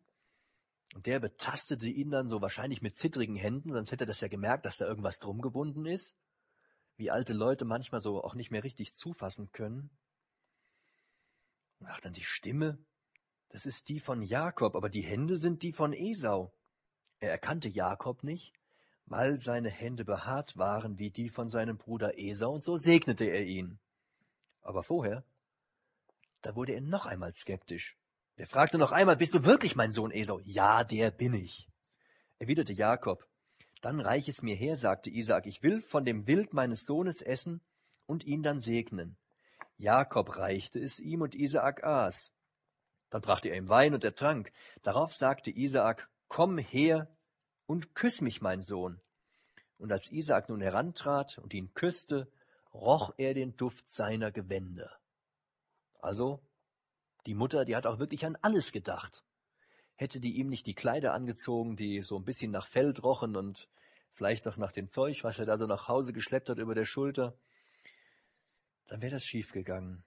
[0.94, 4.28] und der betastete ihn dann so wahrscheinlich mit zittrigen Händen, sonst hätte er das ja
[4.28, 6.16] gemerkt, dass da irgendwas drum gebunden ist,
[6.98, 9.90] wie alte Leute manchmal so auch nicht mehr richtig zufassen können.
[11.86, 12.78] Ach, dann die Stimme,
[13.50, 16.54] das ist die von Jakob, aber die Hände sind die von Esau.
[17.20, 18.54] Er erkannte Jakob nicht,
[19.06, 23.44] weil seine Hände behaart waren wie die von seinem Bruder Esau, und so segnete er
[23.44, 23.80] ihn.
[24.62, 25.24] Aber vorher,
[26.42, 27.98] da wurde er noch einmal skeptisch.
[28.36, 30.40] Er fragte noch einmal, bist du wirklich mein Sohn Esau?
[30.44, 31.70] Ja, der bin ich.
[32.40, 33.28] Erwiderte Jakob.
[33.82, 37.62] Dann reich es mir her, sagte Isaak, ich will von dem Wild meines Sohnes essen
[38.06, 39.18] und ihn dann segnen.
[39.78, 42.34] Jakob reichte es ihm und Isaak aß.
[43.10, 44.52] Dann brachte er ihm Wein und er trank.
[44.84, 47.08] Darauf sagte Isaak, komm her
[47.66, 49.00] und küss mich, mein Sohn.
[49.78, 52.28] Und als Isaak nun herantrat und ihn küsste,
[52.74, 54.98] roch er den Duft seiner Gewänder.
[56.00, 56.42] Also,
[57.26, 59.24] die Mutter, die hat auch wirklich an alles gedacht.
[59.96, 63.70] Hätte die ihm nicht die Kleider angezogen, die so ein bisschen nach Feld rochen und
[64.12, 66.86] vielleicht noch nach dem Zeug, was er da so nach Hause geschleppt hat über der
[66.86, 67.38] Schulter,
[68.88, 70.04] dann wäre das schiefgegangen.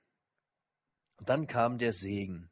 [1.16, 2.50] Und dann kam der Segen.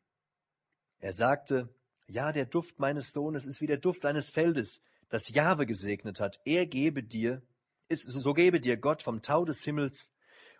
[0.98, 1.68] Er sagte,
[2.06, 4.82] ja, der Duft meines Sohnes ist wie der Duft eines Feldes,
[5.14, 6.40] das Jahwe gesegnet hat.
[6.44, 7.40] Er gebe dir,
[7.86, 10.12] ist, so gebe dir Gott vom Tau des Himmels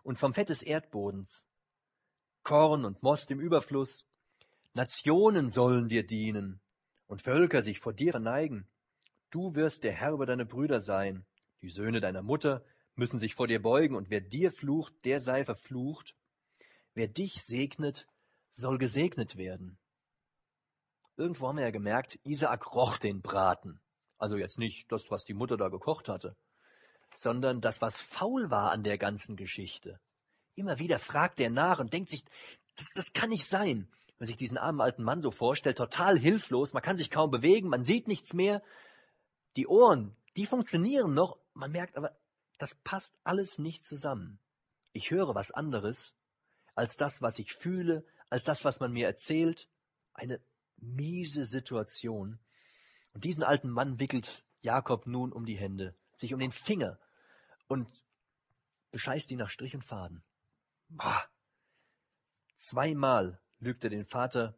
[0.04, 1.44] und vom Fett des Erdbodens
[2.44, 4.06] Korn und Most im Überfluss.
[4.72, 6.60] Nationen sollen dir dienen
[7.08, 8.68] und Völker sich vor dir verneigen.
[9.32, 11.26] Du wirst der Herr über deine Brüder sein.
[11.60, 12.64] Die Söhne deiner Mutter
[12.94, 16.14] müssen sich vor dir beugen und wer dir flucht, der sei verflucht.
[16.94, 18.06] Wer dich segnet,
[18.52, 19.78] soll gesegnet werden.
[21.16, 23.80] Irgendwo haben wir ja gemerkt, Isaak roch den Braten.
[24.24, 26.34] Also jetzt nicht das, was die Mutter da gekocht hatte,
[27.14, 30.00] sondern das, was faul war an der ganzen Geschichte.
[30.54, 32.24] Immer wieder fragt er nach und denkt sich,
[32.76, 33.86] das, das kann nicht sein.
[34.06, 37.30] Wenn man sich diesen armen alten Mann so vorstellt, total hilflos, man kann sich kaum
[37.30, 38.62] bewegen, man sieht nichts mehr.
[39.56, 42.16] Die Ohren, die funktionieren noch, man merkt aber,
[42.56, 44.38] das passt alles nicht zusammen.
[44.94, 46.14] Ich höre was anderes
[46.74, 49.68] als das, was ich fühle, als das, was man mir erzählt.
[50.14, 50.40] Eine
[50.78, 52.38] miese Situation.
[53.14, 56.98] Und diesen alten Mann wickelt Jakob nun um die Hände, sich um den Finger
[57.68, 58.04] und
[58.90, 60.22] bescheißt ihn nach Strich und Faden.
[60.88, 61.24] Bah.
[62.56, 64.54] Zweimal lügt er den Vater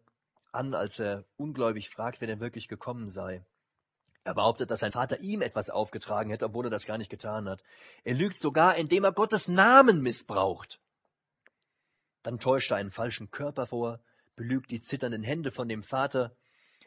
[0.53, 3.45] an, als er ungläubig fragt, wer denn wirklich gekommen sei.
[4.25, 7.49] Er behauptet, dass sein Vater ihm etwas aufgetragen hätte, obwohl er das gar nicht getan
[7.49, 7.63] hat.
[8.03, 10.81] Er lügt sogar, indem er Gottes Namen missbraucht.
[12.23, 14.01] Dann täuscht er einen falschen Körper vor,
[14.35, 16.37] belügt die zitternden Hände von dem Vater,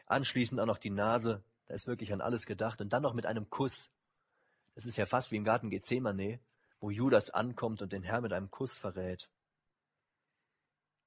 [0.04, 1.42] anschließend auch noch die Nase.
[1.70, 2.80] Da ist wirklich an alles gedacht.
[2.80, 3.92] Und dann noch mit einem Kuss.
[4.74, 6.40] Das ist ja fast wie im Garten Gethsemane,
[6.80, 9.30] wo Judas ankommt und den Herrn mit einem Kuss verrät.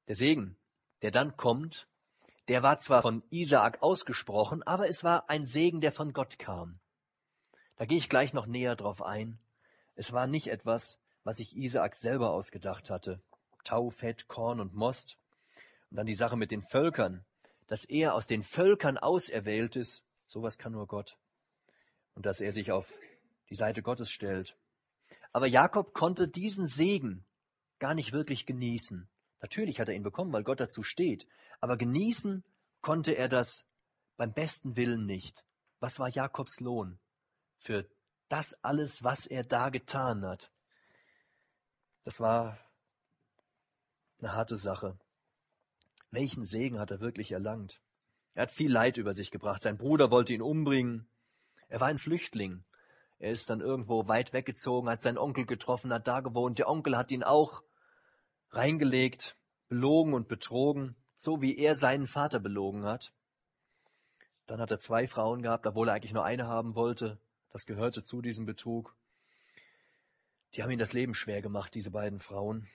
[0.08, 0.56] Der Segen,
[1.02, 1.89] der dann kommt,
[2.47, 6.80] der war zwar von Isaak ausgesprochen, aber es war ein Segen, der von Gott kam.
[7.76, 9.39] Da gehe ich gleich noch näher drauf ein.
[9.95, 13.21] Es war nicht etwas, was sich Isaak selber ausgedacht hatte.
[13.65, 15.17] Tau, Fett, Korn und Most.
[15.91, 17.26] Und dann die Sache mit den Völkern,
[17.67, 21.17] dass er aus den Völkern auserwählt ist, sowas kann nur Gott.
[22.15, 22.91] Und dass er sich auf
[23.49, 24.57] die Seite Gottes stellt.
[25.31, 27.25] Aber Jakob konnte diesen Segen
[27.79, 29.07] gar nicht wirklich genießen.
[29.41, 31.27] Natürlich hat er ihn bekommen, weil Gott dazu steht.
[31.61, 32.43] Aber genießen
[32.81, 33.65] konnte er das
[34.17, 35.45] beim besten Willen nicht.
[35.79, 36.99] Was war Jakobs Lohn
[37.59, 37.87] für
[38.29, 40.51] das alles, was er da getan hat?
[42.03, 42.57] Das war
[44.19, 44.97] eine harte Sache.
[46.09, 47.81] Welchen Segen hat er wirklich erlangt?
[48.35, 49.61] Er hat viel Leid über sich gebracht.
[49.61, 51.07] Sein Bruder wollte ihn umbringen.
[51.67, 52.63] Er war ein Flüchtling.
[53.19, 56.59] Er ist dann irgendwo weit weggezogen, hat seinen Onkel getroffen, hat da gewohnt.
[56.59, 57.63] Der Onkel hat ihn auch
[58.49, 59.37] reingelegt,
[59.69, 63.13] belogen und betrogen, so wie er seinen Vater belogen hat.
[64.45, 67.17] Dann hat er zwei Frauen gehabt, obwohl er eigentlich nur eine haben wollte.
[67.51, 68.95] Das gehörte zu diesem Betrug.
[70.55, 72.67] Die haben ihm das Leben schwer gemacht, diese beiden Frauen.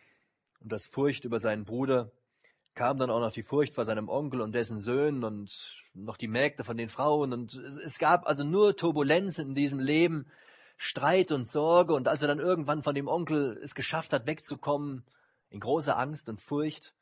[0.60, 2.10] Und das Furcht über seinen Bruder
[2.78, 6.28] kam dann auch noch die Furcht vor seinem Onkel und dessen Söhnen und noch die
[6.28, 7.32] Mägde von den Frauen.
[7.32, 10.26] Und es gab also nur Turbulenzen in diesem Leben,
[10.76, 11.92] Streit und Sorge.
[11.94, 15.02] Und als er dann irgendwann von dem Onkel es geschafft hat, wegzukommen,
[15.50, 16.94] in großer Angst und Furcht.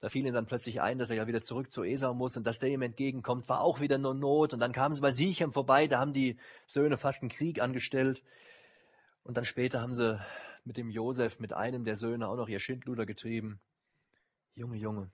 [0.00, 2.44] Da fiel ihm dann plötzlich ein, dass er ja wieder zurück zu Esau muss und
[2.44, 4.52] dass der ihm entgegenkommt, war auch wieder nur Not.
[4.52, 8.24] Und dann kamen sie bei Sichem vorbei, da haben die Söhne fast einen Krieg angestellt.
[9.22, 10.18] Und dann später haben sie
[10.64, 13.60] mit dem Josef, mit einem der Söhne auch noch ihr Schindluder getrieben.
[14.56, 15.12] Junge, Junge,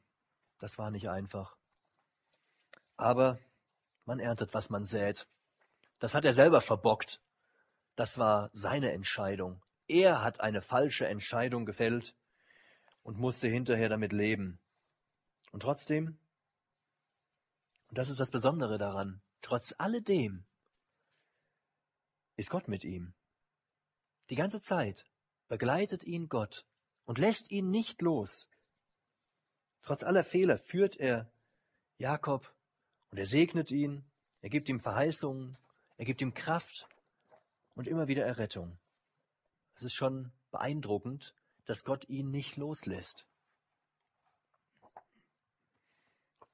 [0.59, 1.57] das war nicht einfach.
[2.97, 3.39] Aber
[4.05, 5.29] man erntet, was man sät.
[5.99, 7.21] Das hat er selber verbockt.
[7.95, 9.63] Das war seine Entscheidung.
[9.89, 12.15] Er hat eine falsche Entscheidung gefällt
[13.03, 14.59] und musste hinterher damit leben.
[15.53, 16.19] Und trotzdem,
[17.89, 20.45] und das ist das Besondere daran, trotz alledem
[22.37, 23.15] ist Gott mit ihm.
[24.29, 25.07] Die ganze Zeit
[25.49, 26.67] begleitet ihn Gott
[27.05, 28.49] und lässt ihn nicht los.
[29.87, 31.31] Trotz aller Fehler führt er
[31.97, 32.53] Jakob
[33.13, 34.05] und er segnet ihn,
[34.41, 35.57] er gibt ihm Verheißungen,
[35.97, 36.89] er gibt ihm Kraft
[37.77, 38.81] und immer wieder Errettung.
[39.77, 41.35] Es ist schon beeindruckend,
[41.67, 43.27] dass Gott ihn nicht loslässt.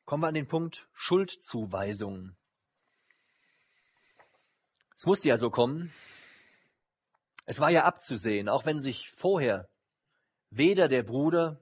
[0.04, 2.36] Kommen wir an den Punkt Schuldzuweisungen.
[4.94, 5.90] Es musste ja so kommen.
[7.46, 9.70] Es war ja abzusehen, auch wenn sich vorher
[10.50, 11.61] weder der Bruder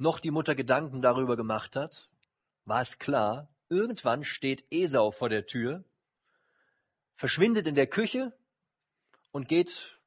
[0.00, 2.08] noch die Mutter Gedanken darüber gemacht hat,
[2.64, 5.84] war es klar, irgendwann steht Esau vor der Tür,
[7.16, 8.32] verschwindet in der Küche
[9.30, 10.00] und geht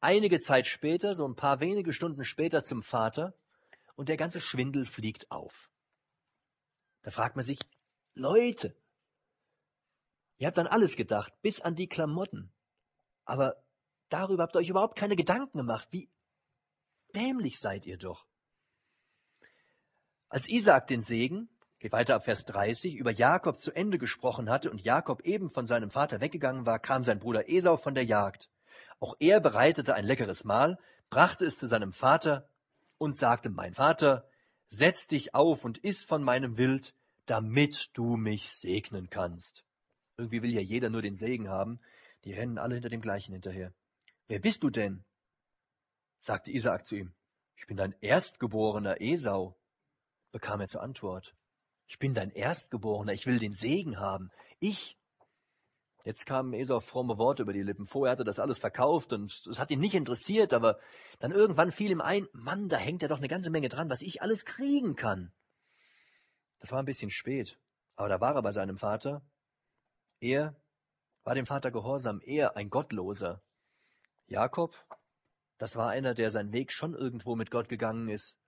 [0.00, 3.34] einige Zeit später, so ein paar wenige Stunden später zum Vater
[3.96, 5.70] und der ganze Schwindel fliegt auf.
[7.02, 7.58] Da fragt man sich,
[8.14, 8.76] Leute,
[10.38, 12.52] ihr habt an alles gedacht, bis an die Klamotten.
[13.24, 13.56] Aber
[14.08, 15.88] darüber habt ihr euch überhaupt keine Gedanken gemacht.
[15.90, 16.08] Wie
[17.14, 18.24] dämlich seid ihr doch.
[20.28, 24.70] Als Isaak den Segen, geht weiter ab Vers 30, über Jakob zu Ende gesprochen hatte
[24.70, 28.50] und Jakob eben von seinem Vater weggegangen war, kam sein Bruder Esau von der Jagd.
[28.98, 30.78] Auch er bereitete ein leckeres Mahl,
[31.10, 32.48] brachte es zu seinem Vater
[32.98, 34.28] und sagte, mein Vater,
[34.68, 36.94] setz dich auf und iss von meinem Wild,
[37.26, 39.64] damit du mich segnen kannst.
[40.16, 41.80] Irgendwie will ja jeder nur den Segen haben.
[42.24, 43.72] Die rennen alle hinter dem gleichen hinterher.
[44.28, 45.04] Wer bist du denn?
[46.18, 47.12] sagte Isaak zu ihm.
[47.56, 49.56] Ich bin dein Erstgeborener Esau,
[50.36, 51.34] bekam er zur Antwort.
[51.86, 54.30] Ich bin dein Erstgeborener, ich will den Segen haben.
[54.60, 54.98] Ich
[56.04, 57.86] Jetzt kamen Esau fromme Worte über die Lippen.
[57.86, 60.78] Vorher hatte das alles verkauft und es hat ihn nicht interessiert, aber
[61.18, 64.02] dann irgendwann fiel ihm ein, Mann, da hängt ja doch eine ganze Menge dran, was
[64.02, 65.32] ich alles kriegen kann.
[66.60, 67.58] Das war ein bisschen spät,
[67.96, 69.26] aber da war er bei seinem Vater.
[70.20, 70.54] Er
[71.24, 73.42] war dem Vater gehorsam, er ein Gottloser.
[74.26, 74.76] Jakob,
[75.58, 78.38] das war einer, der seinen Weg schon irgendwo mit Gott gegangen ist.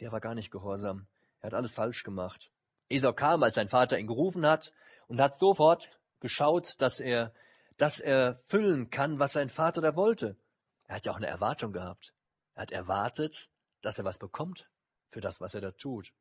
[0.00, 1.08] Der war gar nicht gehorsam.
[1.42, 2.50] Er hat alles falsch gemacht.
[2.88, 4.72] Esau kam, als sein Vater ihn gerufen hat
[5.08, 5.90] und hat sofort
[6.20, 7.34] geschaut, dass er
[7.76, 10.36] das erfüllen kann, was sein Vater da wollte.
[10.84, 12.14] Er hat ja auch eine Erwartung gehabt.
[12.54, 13.48] Er hat erwartet,
[13.80, 14.70] dass er was bekommt
[15.10, 16.12] für das, was er da tut.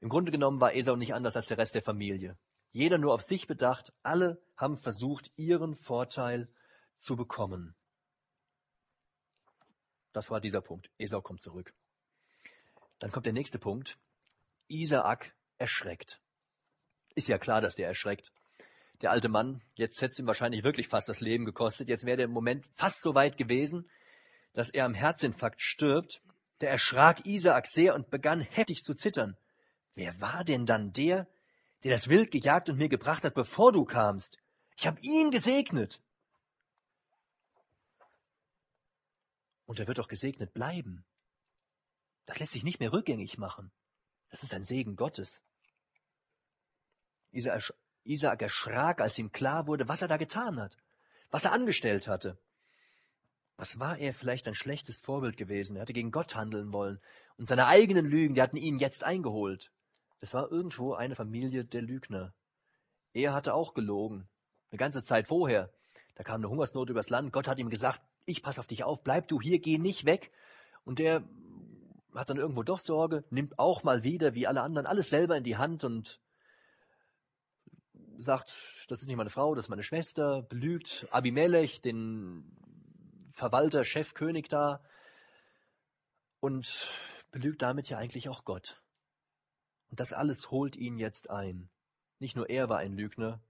[0.00, 2.38] Im Grunde genommen war Esau nicht anders als der Rest der Familie.
[2.72, 6.48] Jeder nur auf sich bedacht, alle haben versucht, ihren Vorteil
[6.98, 7.74] zu bekommen.
[10.12, 10.90] Das war dieser Punkt.
[10.98, 11.74] Esau kommt zurück.
[13.00, 13.98] Dann kommt der nächste Punkt.
[14.70, 16.20] Isaak erschreckt.
[17.14, 18.32] Ist ja klar, dass der erschreckt.
[19.02, 21.88] Der alte Mann, jetzt hätte es ihm wahrscheinlich wirklich fast das Leben gekostet.
[21.88, 23.88] Jetzt wäre der Moment fast so weit gewesen,
[24.52, 26.22] dass er am Herzinfarkt stirbt.
[26.60, 29.36] Der erschrak Isaak sehr und begann heftig zu zittern.
[29.94, 31.26] Wer war denn dann der,
[31.82, 34.36] der das Wild gejagt und mir gebracht hat, bevor du kamst?
[34.76, 36.00] Ich habe ihn gesegnet.
[39.64, 41.04] Und er wird auch gesegnet bleiben.
[42.26, 43.72] Das lässt sich nicht mehr rückgängig machen.
[44.30, 45.42] Das ist ein Segen Gottes.
[47.32, 50.76] Isaak erschrak, als ihm klar wurde, was er da getan hat,
[51.30, 52.38] was er angestellt hatte.
[53.56, 55.76] Was war er vielleicht ein schlechtes Vorbild gewesen?
[55.76, 56.98] Er hatte gegen Gott handeln wollen.
[57.36, 59.70] Und seine eigenen Lügen, die hatten ihn jetzt eingeholt.
[60.20, 62.32] Das war irgendwo eine Familie der Lügner.
[63.12, 64.28] Er hatte auch gelogen.
[64.70, 65.70] Eine ganze Zeit vorher.
[66.14, 67.32] Da kam eine Hungersnot übers Land.
[67.32, 70.30] Gott hat ihm gesagt, ich pass auf dich auf, bleib du hier, geh nicht weg.
[70.84, 71.22] Und der
[72.14, 75.44] hat dann irgendwo doch Sorge, nimmt auch mal wieder, wie alle anderen, alles selber in
[75.44, 76.20] die Hand und
[78.18, 82.56] sagt, das ist nicht meine Frau, das ist meine Schwester, belügt Abimelech, den
[83.32, 84.82] Verwalter, Chef, König da
[86.40, 86.88] und
[87.30, 88.82] belügt damit ja eigentlich auch Gott.
[89.90, 91.70] Und das alles holt ihn jetzt ein.
[92.18, 93.40] Nicht nur er war ein Lügner,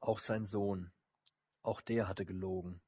[0.00, 0.92] auch sein Sohn,
[1.62, 2.80] auch der hatte gelogen.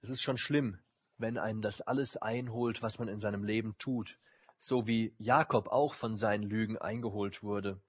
[0.00, 0.78] Es ist schon schlimm,
[1.18, 4.18] wenn einen das alles einholt, was man in seinem Leben tut,
[4.58, 7.80] so wie Jakob auch von seinen Lügen eingeholt wurde.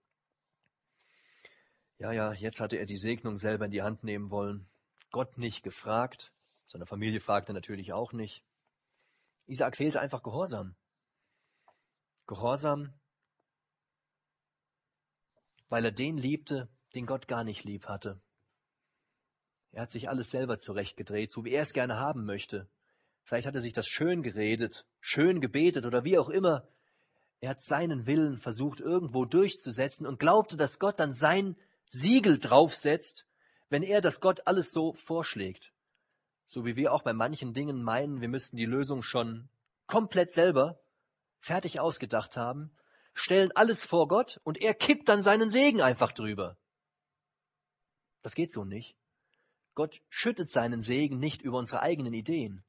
[1.97, 4.67] Ja, ja, jetzt hatte er die Segnung selber in die Hand nehmen wollen.
[5.11, 6.31] Gott nicht gefragt,
[6.65, 8.43] seine Familie fragte natürlich auch nicht.
[9.47, 10.75] Isaak fehlte einfach Gehorsam.
[12.27, 12.93] Gehorsam,
[15.69, 18.21] weil er den liebte, den Gott gar nicht lieb hatte.
[19.71, 22.67] Er hat sich alles selber zurechtgedreht, so wie er es gerne haben möchte.
[23.29, 26.67] Vielleicht hat er sich das schön geredet, schön gebetet oder wie auch immer.
[27.39, 31.55] Er hat seinen Willen versucht irgendwo durchzusetzen und glaubte, dass Gott dann sein
[31.89, 33.25] Siegel draufsetzt
[33.69, 35.71] wenn er das Gott alles so vorschlägt,
[36.47, 39.49] so wie wir auch bei manchen Dingen meinen, wir müssten die Lösung schon
[39.85, 40.79] komplett selber
[41.39, 42.71] fertig ausgedacht haben,
[43.13, 46.57] stellen alles vor Gott und er kippt dann seinen Segen einfach drüber.
[48.21, 48.97] Das geht so nicht.
[49.75, 52.63] Gott schüttet seinen Segen nicht über unsere eigenen Ideen.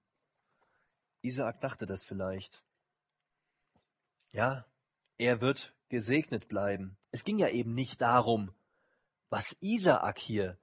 [1.23, 2.63] Isaak dachte das vielleicht.
[4.33, 4.65] Ja,
[5.19, 6.97] er wird gesegnet bleiben.
[7.11, 8.53] Es ging ja eben nicht darum,
[9.29, 10.57] was Isaak hier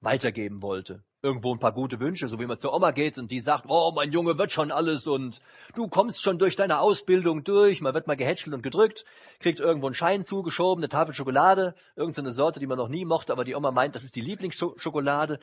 [0.00, 1.02] weitergeben wollte.
[1.24, 3.92] Irgendwo ein paar gute Wünsche, so wie man zur Oma geht und die sagt, oh,
[3.94, 5.40] mein Junge wird schon alles und
[5.76, 9.04] du kommst schon durch deine Ausbildung durch, man wird mal gehätschelt und gedrückt,
[9.38, 13.32] kriegt irgendwo einen Schein zugeschoben, eine Tafel Schokolade, irgendeine Sorte, die man noch nie mochte,
[13.32, 15.38] aber die Oma meint, das ist die Lieblingsschokolade.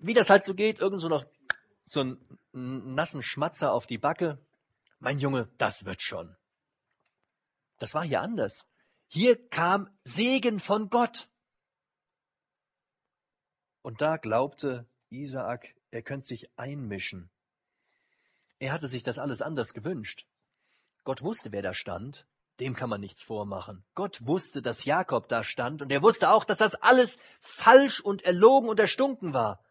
[0.00, 1.26] Wie das halt so geht, irgend so noch
[1.92, 4.38] so einen nassen Schmatzer auf die Backe.
[4.98, 6.36] Mein Junge, das wird schon.
[7.78, 8.66] Das war hier anders.
[9.08, 11.28] Hier kam Segen von Gott.
[13.82, 17.30] Und da glaubte Isaak, er könnte sich einmischen.
[18.58, 20.26] Er hatte sich das alles anders gewünscht.
[21.04, 22.26] Gott wusste, wer da stand,
[22.60, 23.84] dem kann man nichts vormachen.
[23.94, 28.22] Gott wusste, dass Jakob da stand und er wusste auch, dass das alles falsch und
[28.22, 29.62] erlogen und erstunken war.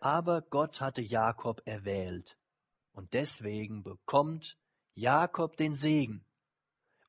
[0.00, 2.38] Aber Gott hatte Jakob erwählt
[2.92, 4.56] und deswegen bekommt
[4.94, 6.24] Jakob den Segen.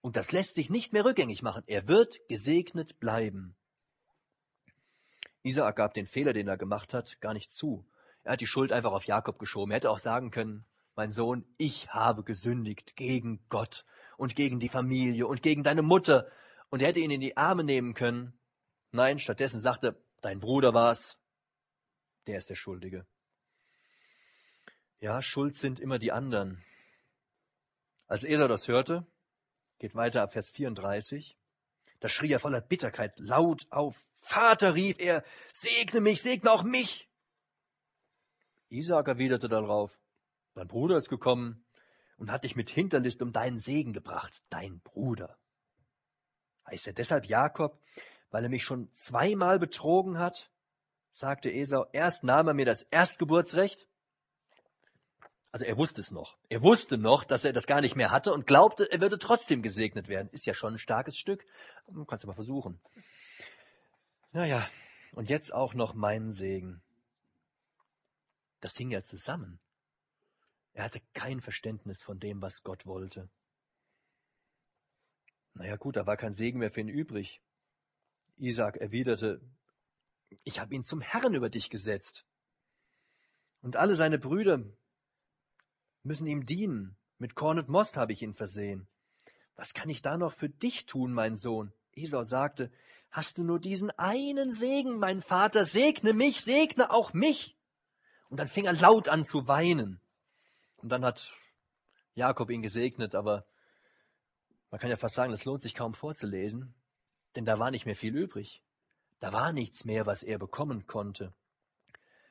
[0.01, 1.63] Und das lässt sich nicht mehr rückgängig machen.
[1.67, 3.55] Er wird gesegnet bleiben.
[5.43, 7.85] Isaak gab den Fehler, den er gemacht hat, gar nicht zu.
[8.23, 9.71] Er hat die Schuld einfach auf Jakob geschoben.
[9.71, 10.65] Er hätte auch sagen können,
[10.95, 13.85] mein Sohn, ich habe gesündigt gegen Gott
[14.17, 16.27] und gegen die Familie und gegen deine Mutter.
[16.69, 18.37] Und er hätte ihn in die Arme nehmen können.
[18.91, 21.20] Nein, stattdessen sagte, dein Bruder war's.
[22.31, 23.05] Der ist der Schuldige.
[25.01, 26.63] Ja, schuld sind immer die anderen.
[28.07, 29.05] Als Esau das hörte,
[29.79, 31.37] geht weiter ab Vers 34,
[31.99, 34.01] da schrie er voller Bitterkeit laut auf.
[34.15, 37.09] Vater, rief er, segne mich, segne auch mich.
[38.69, 39.99] Isaak erwiderte darauf,
[40.53, 41.65] dein Bruder ist gekommen
[42.15, 45.37] und hat dich mit Hinterlist um deinen Segen gebracht, dein Bruder.
[46.65, 47.77] Heißt er deshalb Jakob,
[48.29, 50.49] weil er mich schon zweimal betrogen hat?
[51.11, 53.87] Sagte Esau, erst nahm er mir das Erstgeburtsrecht
[55.51, 56.37] also er wusste es noch.
[56.47, 59.61] Er wusste noch, dass er das gar nicht mehr hatte und glaubte, er würde trotzdem
[59.61, 60.29] gesegnet werden.
[60.31, 61.45] Ist ja schon ein starkes Stück.
[62.07, 62.79] Kannst du mal versuchen.
[64.31, 64.69] Naja,
[65.11, 66.81] und jetzt auch noch meinen Segen.
[68.61, 69.59] Das hing ja zusammen.
[70.73, 73.29] Er hatte kein Verständnis von dem, was Gott wollte.
[75.53, 77.41] Naja gut, da war kein Segen mehr für ihn übrig.
[78.37, 79.41] Isaac erwiderte,
[80.43, 82.25] ich habe ihn zum Herrn über dich gesetzt.
[83.61, 84.63] Und alle seine Brüder
[86.03, 86.97] müssen ihm dienen.
[87.17, 88.87] Mit Korn und Most habe ich ihn versehen.
[89.55, 91.71] Was kann ich da noch für dich tun, mein Sohn?
[91.93, 92.71] Esau sagte,
[93.11, 97.57] hast du nur diesen einen Segen, mein Vater, segne mich, segne auch mich.
[98.29, 100.01] Und dann fing er laut an zu weinen.
[100.77, 101.31] Und dann hat
[102.15, 103.45] Jakob ihn gesegnet, aber
[104.71, 106.73] man kann ja fast sagen, das lohnt sich kaum vorzulesen,
[107.35, 108.63] denn da war nicht mehr viel übrig.
[109.21, 111.31] Da war nichts mehr, was er bekommen konnte.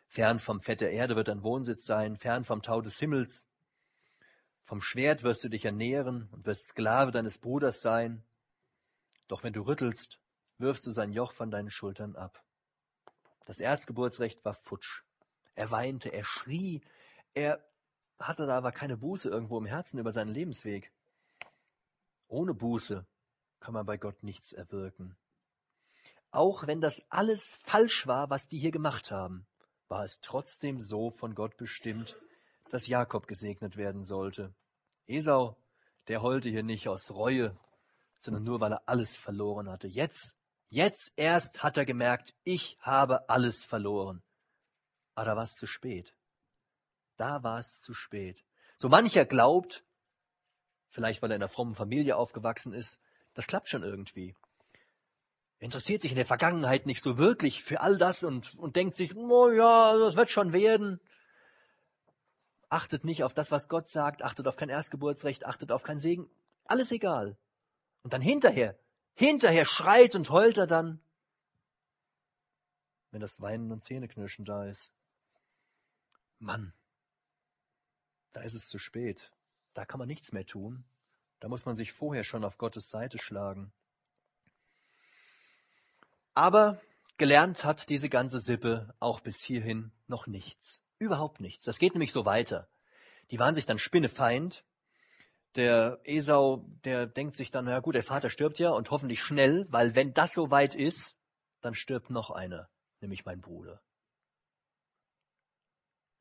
[0.08, 3.46] Fern vom Fett der Erde wird dein Wohnsitz sein, fern vom Tau des Himmels.
[4.64, 8.24] Vom Schwert wirst du dich ernähren und wirst Sklave deines Bruders sein.
[9.28, 10.18] Doch wenn du rüttelst,
[10.58, 12.42] wirfst du sein Joch von deinen Schultern ab.
[13.46, 15.04] Das Erzgeburtsrecht war futsch.
[15.54, 16.82] Er weinte, er schrie,
[17.34, 17.64] er
[18.18, 20.90] hatte da aber keine Buße irgendwo im Herzen über seinen Lebensweg.
[22.26, 23.06] Ohne Buße
[23.60, 25.16] kann man bei Gott nichts erwirken.
[26.30, 29.46] Auch wenn das alles falsch war, was die hier gemacht haben,
[29.88, 32.16] war es trotzdem so von Gott bestimmt,
[32.70, 34.54] dass Jakob gesegnet werden sollte.
[35.06, 35.56] Esau,
[36.06, 37.56] der heulte hier nicht aus Reue,
[38.16, 39.88] sondern nur weil er alles verloren hatte.
[39.88, 40.36] Jetzt,
[40.68, 44.22] jetzt erst hat er gemerkt, ich habe alles verloren.
[45.16, 46.14] Aber da war es zu spät.
[47.16, 48.44] Da war es zu spät.
[48.76, 49.84] So mancher glaubt,
[50.88, 53.00] vielleicht weil er in einer frommen Familie aufgewachsen ist,
[53.34, 54.34] das klappt schon irgendwie.
[55.60, 58.96] Er interessiert sich in der Vergangenheit nicht so wirklich für all das und, und denkt
[58.96, 61.00] sich, oh ja, das wird schon werden.
[62.70, 66.30] Achtet nicht auf das, was Gott sagt, achtet auf kein Erstgeburtsrecht, achtet auf keinen Segen.
[66.64, 67.36] Alles egal.
[68.02, 68.78] Und dann hinterher,
[69.14, 71.02] hinterher schreit und heult er dann,
[73.10, 74.94] wenn das Weinen und Zähneknirschen da ist.
[76.38, 76.72] Mann,
[78.32, 79.30] da ist es zu spät.
[79.74, 80.84] Da kann man nichts mehr tun.
[81.38, 83.74] Da muss man sich vorher schon auf Gottes Seite schlagen.
[86.34, 86.80] Aber
[87.16, 90.82] gelernt hat diese ganze Sippe auch bis hierhin noch nichts.
[90.98, 91.64] Überhaupt nichts.
[91.64, 92.68] Das geht nämlich so weiter.
[93.30, 94.64] Die waren sich dann spinnefeind.
[95.56, 99.66] Der Esau, der denkt sich dann, na gut, der Vater stirbt ja und hoffentlich schnell,
[99.70, 101.16] weil wenn das so weit ist,
[101.60, 102.68] dann stirbt noch einer,
[103.00, 103.80] nämlich mein Bruder.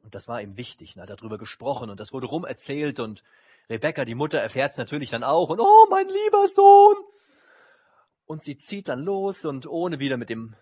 [0.04, 3.24] Und das war ihm wichtig, er hat darüber gesprochen und das wurde rum erzählt und
[3.70, 6.96] Rebecca, die Mutter, erfährt es natürlich dann auch und oh, mein lieber Sohn,
[8.30, 10.56] und sie zieht dann los und ohne wieder mit dem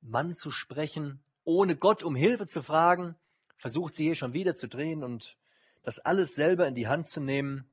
[0.00, 3.14] Mann zu sprechen, ohne Gott um Hilfe zu fragen,
[3.58, 5.36] versucht sie hier schon wieder zu drehen und
[5.82, 7.68] das alles selber in die Hand zu nehmen.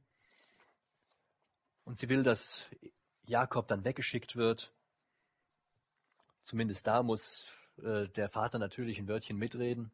[1.86, 2.70] Und sie will, dass
[3.24, 4.74] Jakob dann weggeschickt wird.
[6.44, 9.92] Zumindest da muss äh, der Vater natürlich ein Wörtchen mitreden.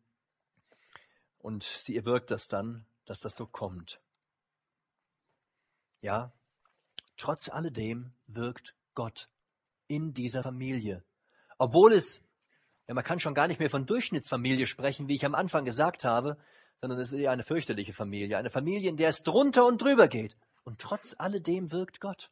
[1.38, 4.02] Und sie erwirkt das dann, dass das so kommt.
[6.02, 6.34] Ja,
[7.18, 9.30] trotz alledem wirkt Gott
[9.88, 11.04] in dieser Familie.
[11.60, 12.20] Obwohl es,
[12.88, 16.04] ja, man kann schon gar nicht mehr von Durchschnittsfamilie sprechen, wie ich am Anfang gesagt
[16.04, 16.36] habe,
[16.82, 18.40] sondern es ist eher eine fürchterliche Familie.
[18.40, 20.36] Eine Familie, in der es drunter und drüber geht.
[20.64, 22.32] Und trotz alledem wirkt Gott.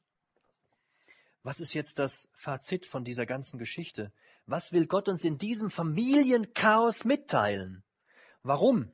[1.43, 4.11] Was ist jetzt das Fazit von dieser ganzen Geschichte?
[4.47, 7.83] Was will Gott uns in diesem Familienchaos mitteilen?
[8.41, 8.91] Warum?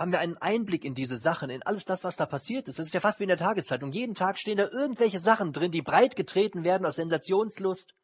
[0.00, 2.78] Haben wir einen Einblick in diese Sachen, in alles das, was da passiert ist.
[2.78, 3.92] Das ist ja fast wie in der Tageszeitung.
[3.92, 7.94] Jeden Tag stehen da irgendwelche Sachen drin, die breit getreten werden aus Sensationslust,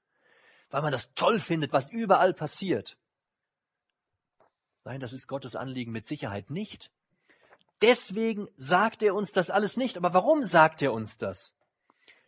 [0.69, 2.99] weil man das toll findet, was überall passiert.
[4.85, 6.91] Nein, das ist Gottes Anliegen mit Sicherheit nicht.
[7.81, 9.97] Deswegen sagt er uns das alles nicht.
[9.97, 11.55] Aber warum sagt er uns das?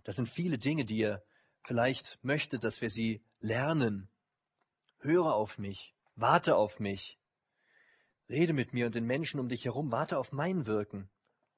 [0.03, 1.23] Das sind viele Dinge, die er
[1.63, 4.09] vielleicht möchte, dass wir sie lernen.
[5.01, 7.18] Höre auf mich, warte auf mich,
[8.29, 11.09] Rede mit mir und den Menschen um dich herum, warte auf mein Wirken,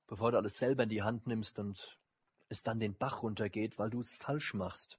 [0.06, 1.98] bevor du alles selber in die Hand nimmst und
[2.48, 4.98] es dann den Bach runtergeht, weil du es falsch machst.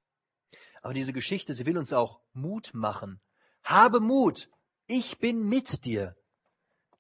[0.82, 3.22] Aber diese Geschichte, sie will uns auch Mut machen.
[3.64, 4.50] Habe Mut,
[4.88, 6.16] ich bin mit dir.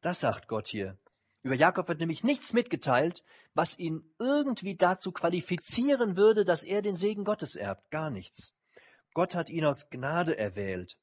[0.01, 0.97] Das sagt Gott hier.
[1.43, 6.95] Über Jakob wird nämlich nichts mitgeteilt, was ihn irgendwie dazu qualifizieren würde, dass er den
[6.95, 7.89] Segen Gottes erbt.
[7.89, 8.53] Gar nichts.
[9.13, 10.97] Gott hat ihn aus Gnade erwählt,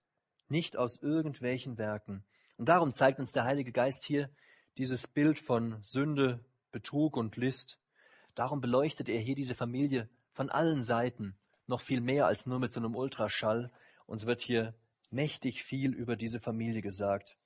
[0.49, 2.25] nicht aus irgendwelchen Werken.
[2.59, 4.29] Und darum zeigt uns der Heilige Geist hier
[4.77, 7.79] dieses Bild von Sünde, Betrug und List.
[8.35, 11.37] Darum beleuchtet er hier diese Familie von allen Seiten,
[11.67, 13.71] noch viel mehr als nur mit so einem Ultraschall.
[14.07, 14.75] Uns wird hier
[15.11, 17.37] mächtig viel über diese Familie gesagt.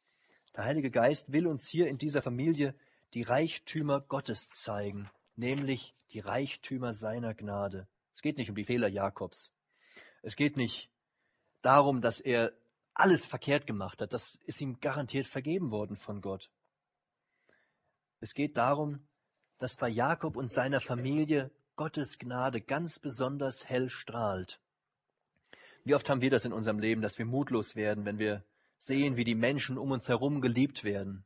[0.57, 2.75] Der Heilige Geist will uns hier in dieser Familie
[3.15, 7.87] die Reichtümer Gottes zeigen, nämlich die Reichtümer seiner Gnade.
[8.15, 9.53] Es geht nicht um die Fehler Jakobs.
[10.23, 10.89] Es geht nicht
[11.61, 12.53] darum, dass er
[12.95, 16.51] alles verkehrt gemacht hat, das ist ihm garantiert vergeben worden von Gott.
[18.20, 19.07] Es geht darum,
[19.59, 24.61] dass bei Jakob und seiner Familie Gottes Gnade ganz besonders hell strahlt.
[25.84, 28.45] Wie oft haben wir das in unserem Leben, dass wir mutlos werden, wenn wir
[28.78, 31.24] sehen, wie die Menschen um uns herum geliebt werden,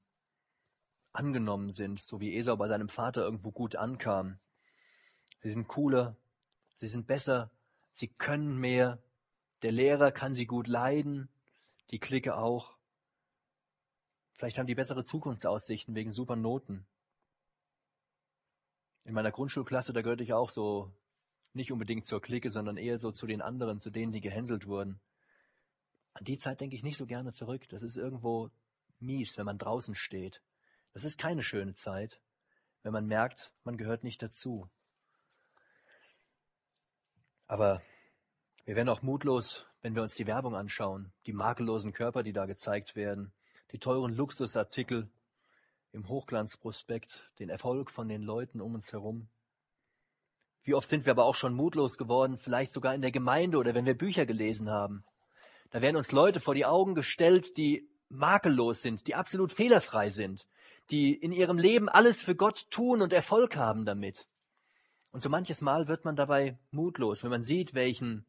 [1.12, 4.38] angenommen sind, so wie Esau bei seinem Vater irgendwo gut ankam.
[5.42, 6.16] Sie sind cooler,
[6.74, 7.50] sie sind besser,
[7.92, 8.98] sie können mehr,
[9.62, 11.28] der Lehrer kann sie gut leiden,
[11.91, 12.76] die Clique auch.
[14.32, 16.87] Vielleicht haben die bessere Zukunftsaussichten wegen super Noten.
[19.05, 20.93] In meiner Grundschulklasse, da gehörte ich auch so
[21.53, 25.01] nicht unbedingt zur Clique, sondern eher so zu den anderen, zu denen, die gehänselt wurden.
[26.12, 27.68] An die Zeit denke ich nicht so gerne zurück.
[27.68, 28.51] Das ist irgendwo
[29.01, 30.43] mies, wenn man draußen steht.
[30.93, 32.20] Das ist keine schöne Zeit,
[32.82, 34.68] wenn man merkt, man gehört nicht dazu.
[37.47, 37.82] Aber
[38.64, 42.47] wir werden auch mutlos, wenn wir uns die Werbung anschauen, die makellosen Körper, die da
[42.47, 43.30] gezeigt werden,
[43.70, 45.09] die teuren Luxusartikel
[45.93, 49.28] im Hochglanzprospekt, den Erfolg von den Leuten um uns herum.
[50.64, 53.76] Wie oft sind wir aber auch schon mutlos geworden, vielleicht sogar in der Gemeinde oder
[53.76, 55.05] wenn wir Bücher gelesen haben.
[55.70, 60.49] Da werden uns Leute vor die Augen gestellt, die makellos sind, die absolut fehlerfrei sind,
[60.91, 64.26] die in ihrem Leben alles für Gott tun und Erfolg haben damit.
[65.12, 68.26] Und so manches Mal wird man dabei mutlos, wenn man sieht, welchen,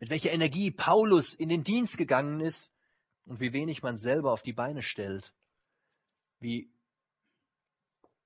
[0.00, 2.72] mit welcher Energie Paulus in den Dienst gegangen ist
[3.26, 5.32] und wie wenig man selber auf die Beine stellt.
[6.40, 6.72] Wie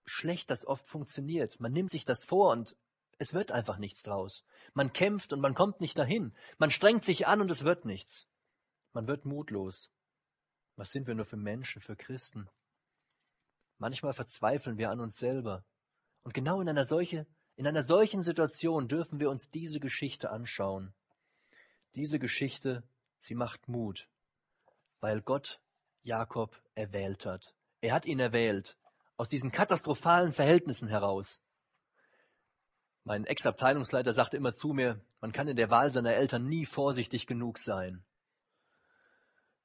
[0.06, 1.58] schlecht das oft funktioniert.
[1.60, 2.76] Man nimmt sich das vor und
[3.18, 4.44] es wird einfach nichts draus.
[4.72, 6.34] Man kämpft und man kommt nicht dahin.
[6.58, 8.28] Man strengt sich an und es wird nichts.
[8.92, 9.90] Man wird mutlos.
[10.76, 12.48] Was sind wir nur für Menschen, für Christen?
[13.78, 15.64] Manchmal verzweifeln wir an uns selber.
[16.22, 20.94] Und genau in einer, solche, in einer solchen Situation dürfen wir uns diese Geschichte anschauen.
[21.94, 22.82] Diese Geschichte,
[23.20, 24.08] sie macht Mut,
[25.00, 25.60] weil Gott
[26.02, 27.54] Jakob erwählt hat.
[27.80, 28.76] Er hat ihn erwählt,
[29.16, 31.40] aus diesen katastrophalen Verhältnissen heraus.
[33.04, 37.26] Mein Ex-Abteilungsleiter sagte immer zu mir, man kann in der Wahl seiner Eltern nie vorsichtig
[37.26, 38.04] genug sein.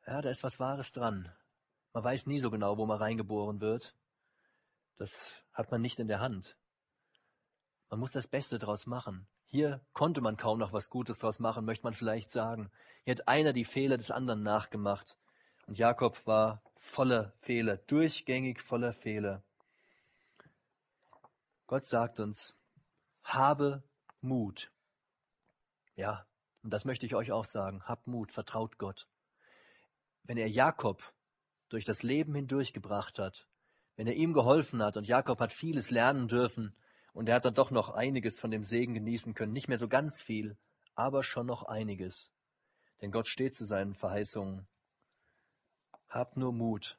[0.05, 1.31] Ja, da ist was Wahres dran.
[1.93, 3.95] Man weiß nie so genau, wo man reingeboren wird.
[4.97, 6.57] Das hat man nicht in der Hand.
[7.89, 9.27] Man muss das Beste draus machen.
[9.49, 12.71] Hier konnte man kaum noch was Gutes draus machen, möchte man vielleicht sagen.
[13.03, 15.17] Hier hat einer die Fehler des anderen nachgemacht.
[15.67, 19.43] Und Jakob war voller Fehler, durchgängig voller Fehler.
[21.67, 22.55] Gott sagt uns,
[23.23, 23.83] habe
[24.21, 24.71] Mut.
[25.95, 26.25] Ja,
[26.63, 27.83] und das möchte ich euch auch sagen.
[27.83, 29.07] Habt Mut, vertraut Gott
[30.29, 31.11] wenn er Jakob
[31.69, 33.47] durch das Leben hindurchgebracht hat,
[33.95, 36.75] wenn er ihm geholfen hat und Jakob hat vieles lernen dürfen
[37.13, 39.87] und er hat dann doch noch einiges von dem Segen genießen können, nicht mehr so
[39.87, 40.57] ganz viel,
[40.95, 42.31] aber schon noch einiges.
[43.01, 44.67] Denn Gott steht zu seinen Verheißungen.
[46.09, 46.97] Habt nur Mut.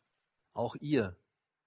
[0.53, 1.17] Auch ihr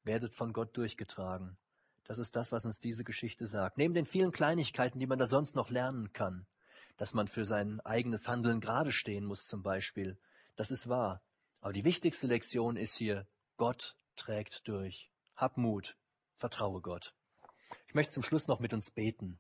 [0.04, 1.58] werdet von Gott durchgetragen.
[2.06, 3.78] Das ist das, was uns diese Geschichte sagt.
[3.78, 6.46] Neben den vielen Kleinigkeiten, die man da sonst noch lernen kann,
[6.98, 10.18] dass man für sein eigenes Handeln gerade stehen muss zum Beispiel.
[10.56, 11.22] Das ist wahr.
[11.62, 13.26] Aber die wichtigste Lektion ist hier,
[13.56, 15.10] Gott trägt durch.
[15.36, 15.96] Hab Mut,
[16.36, 17.14] vertraue Gott.
[17.94, 19.38] Ich möchte zum Schluss noch mit uns beten.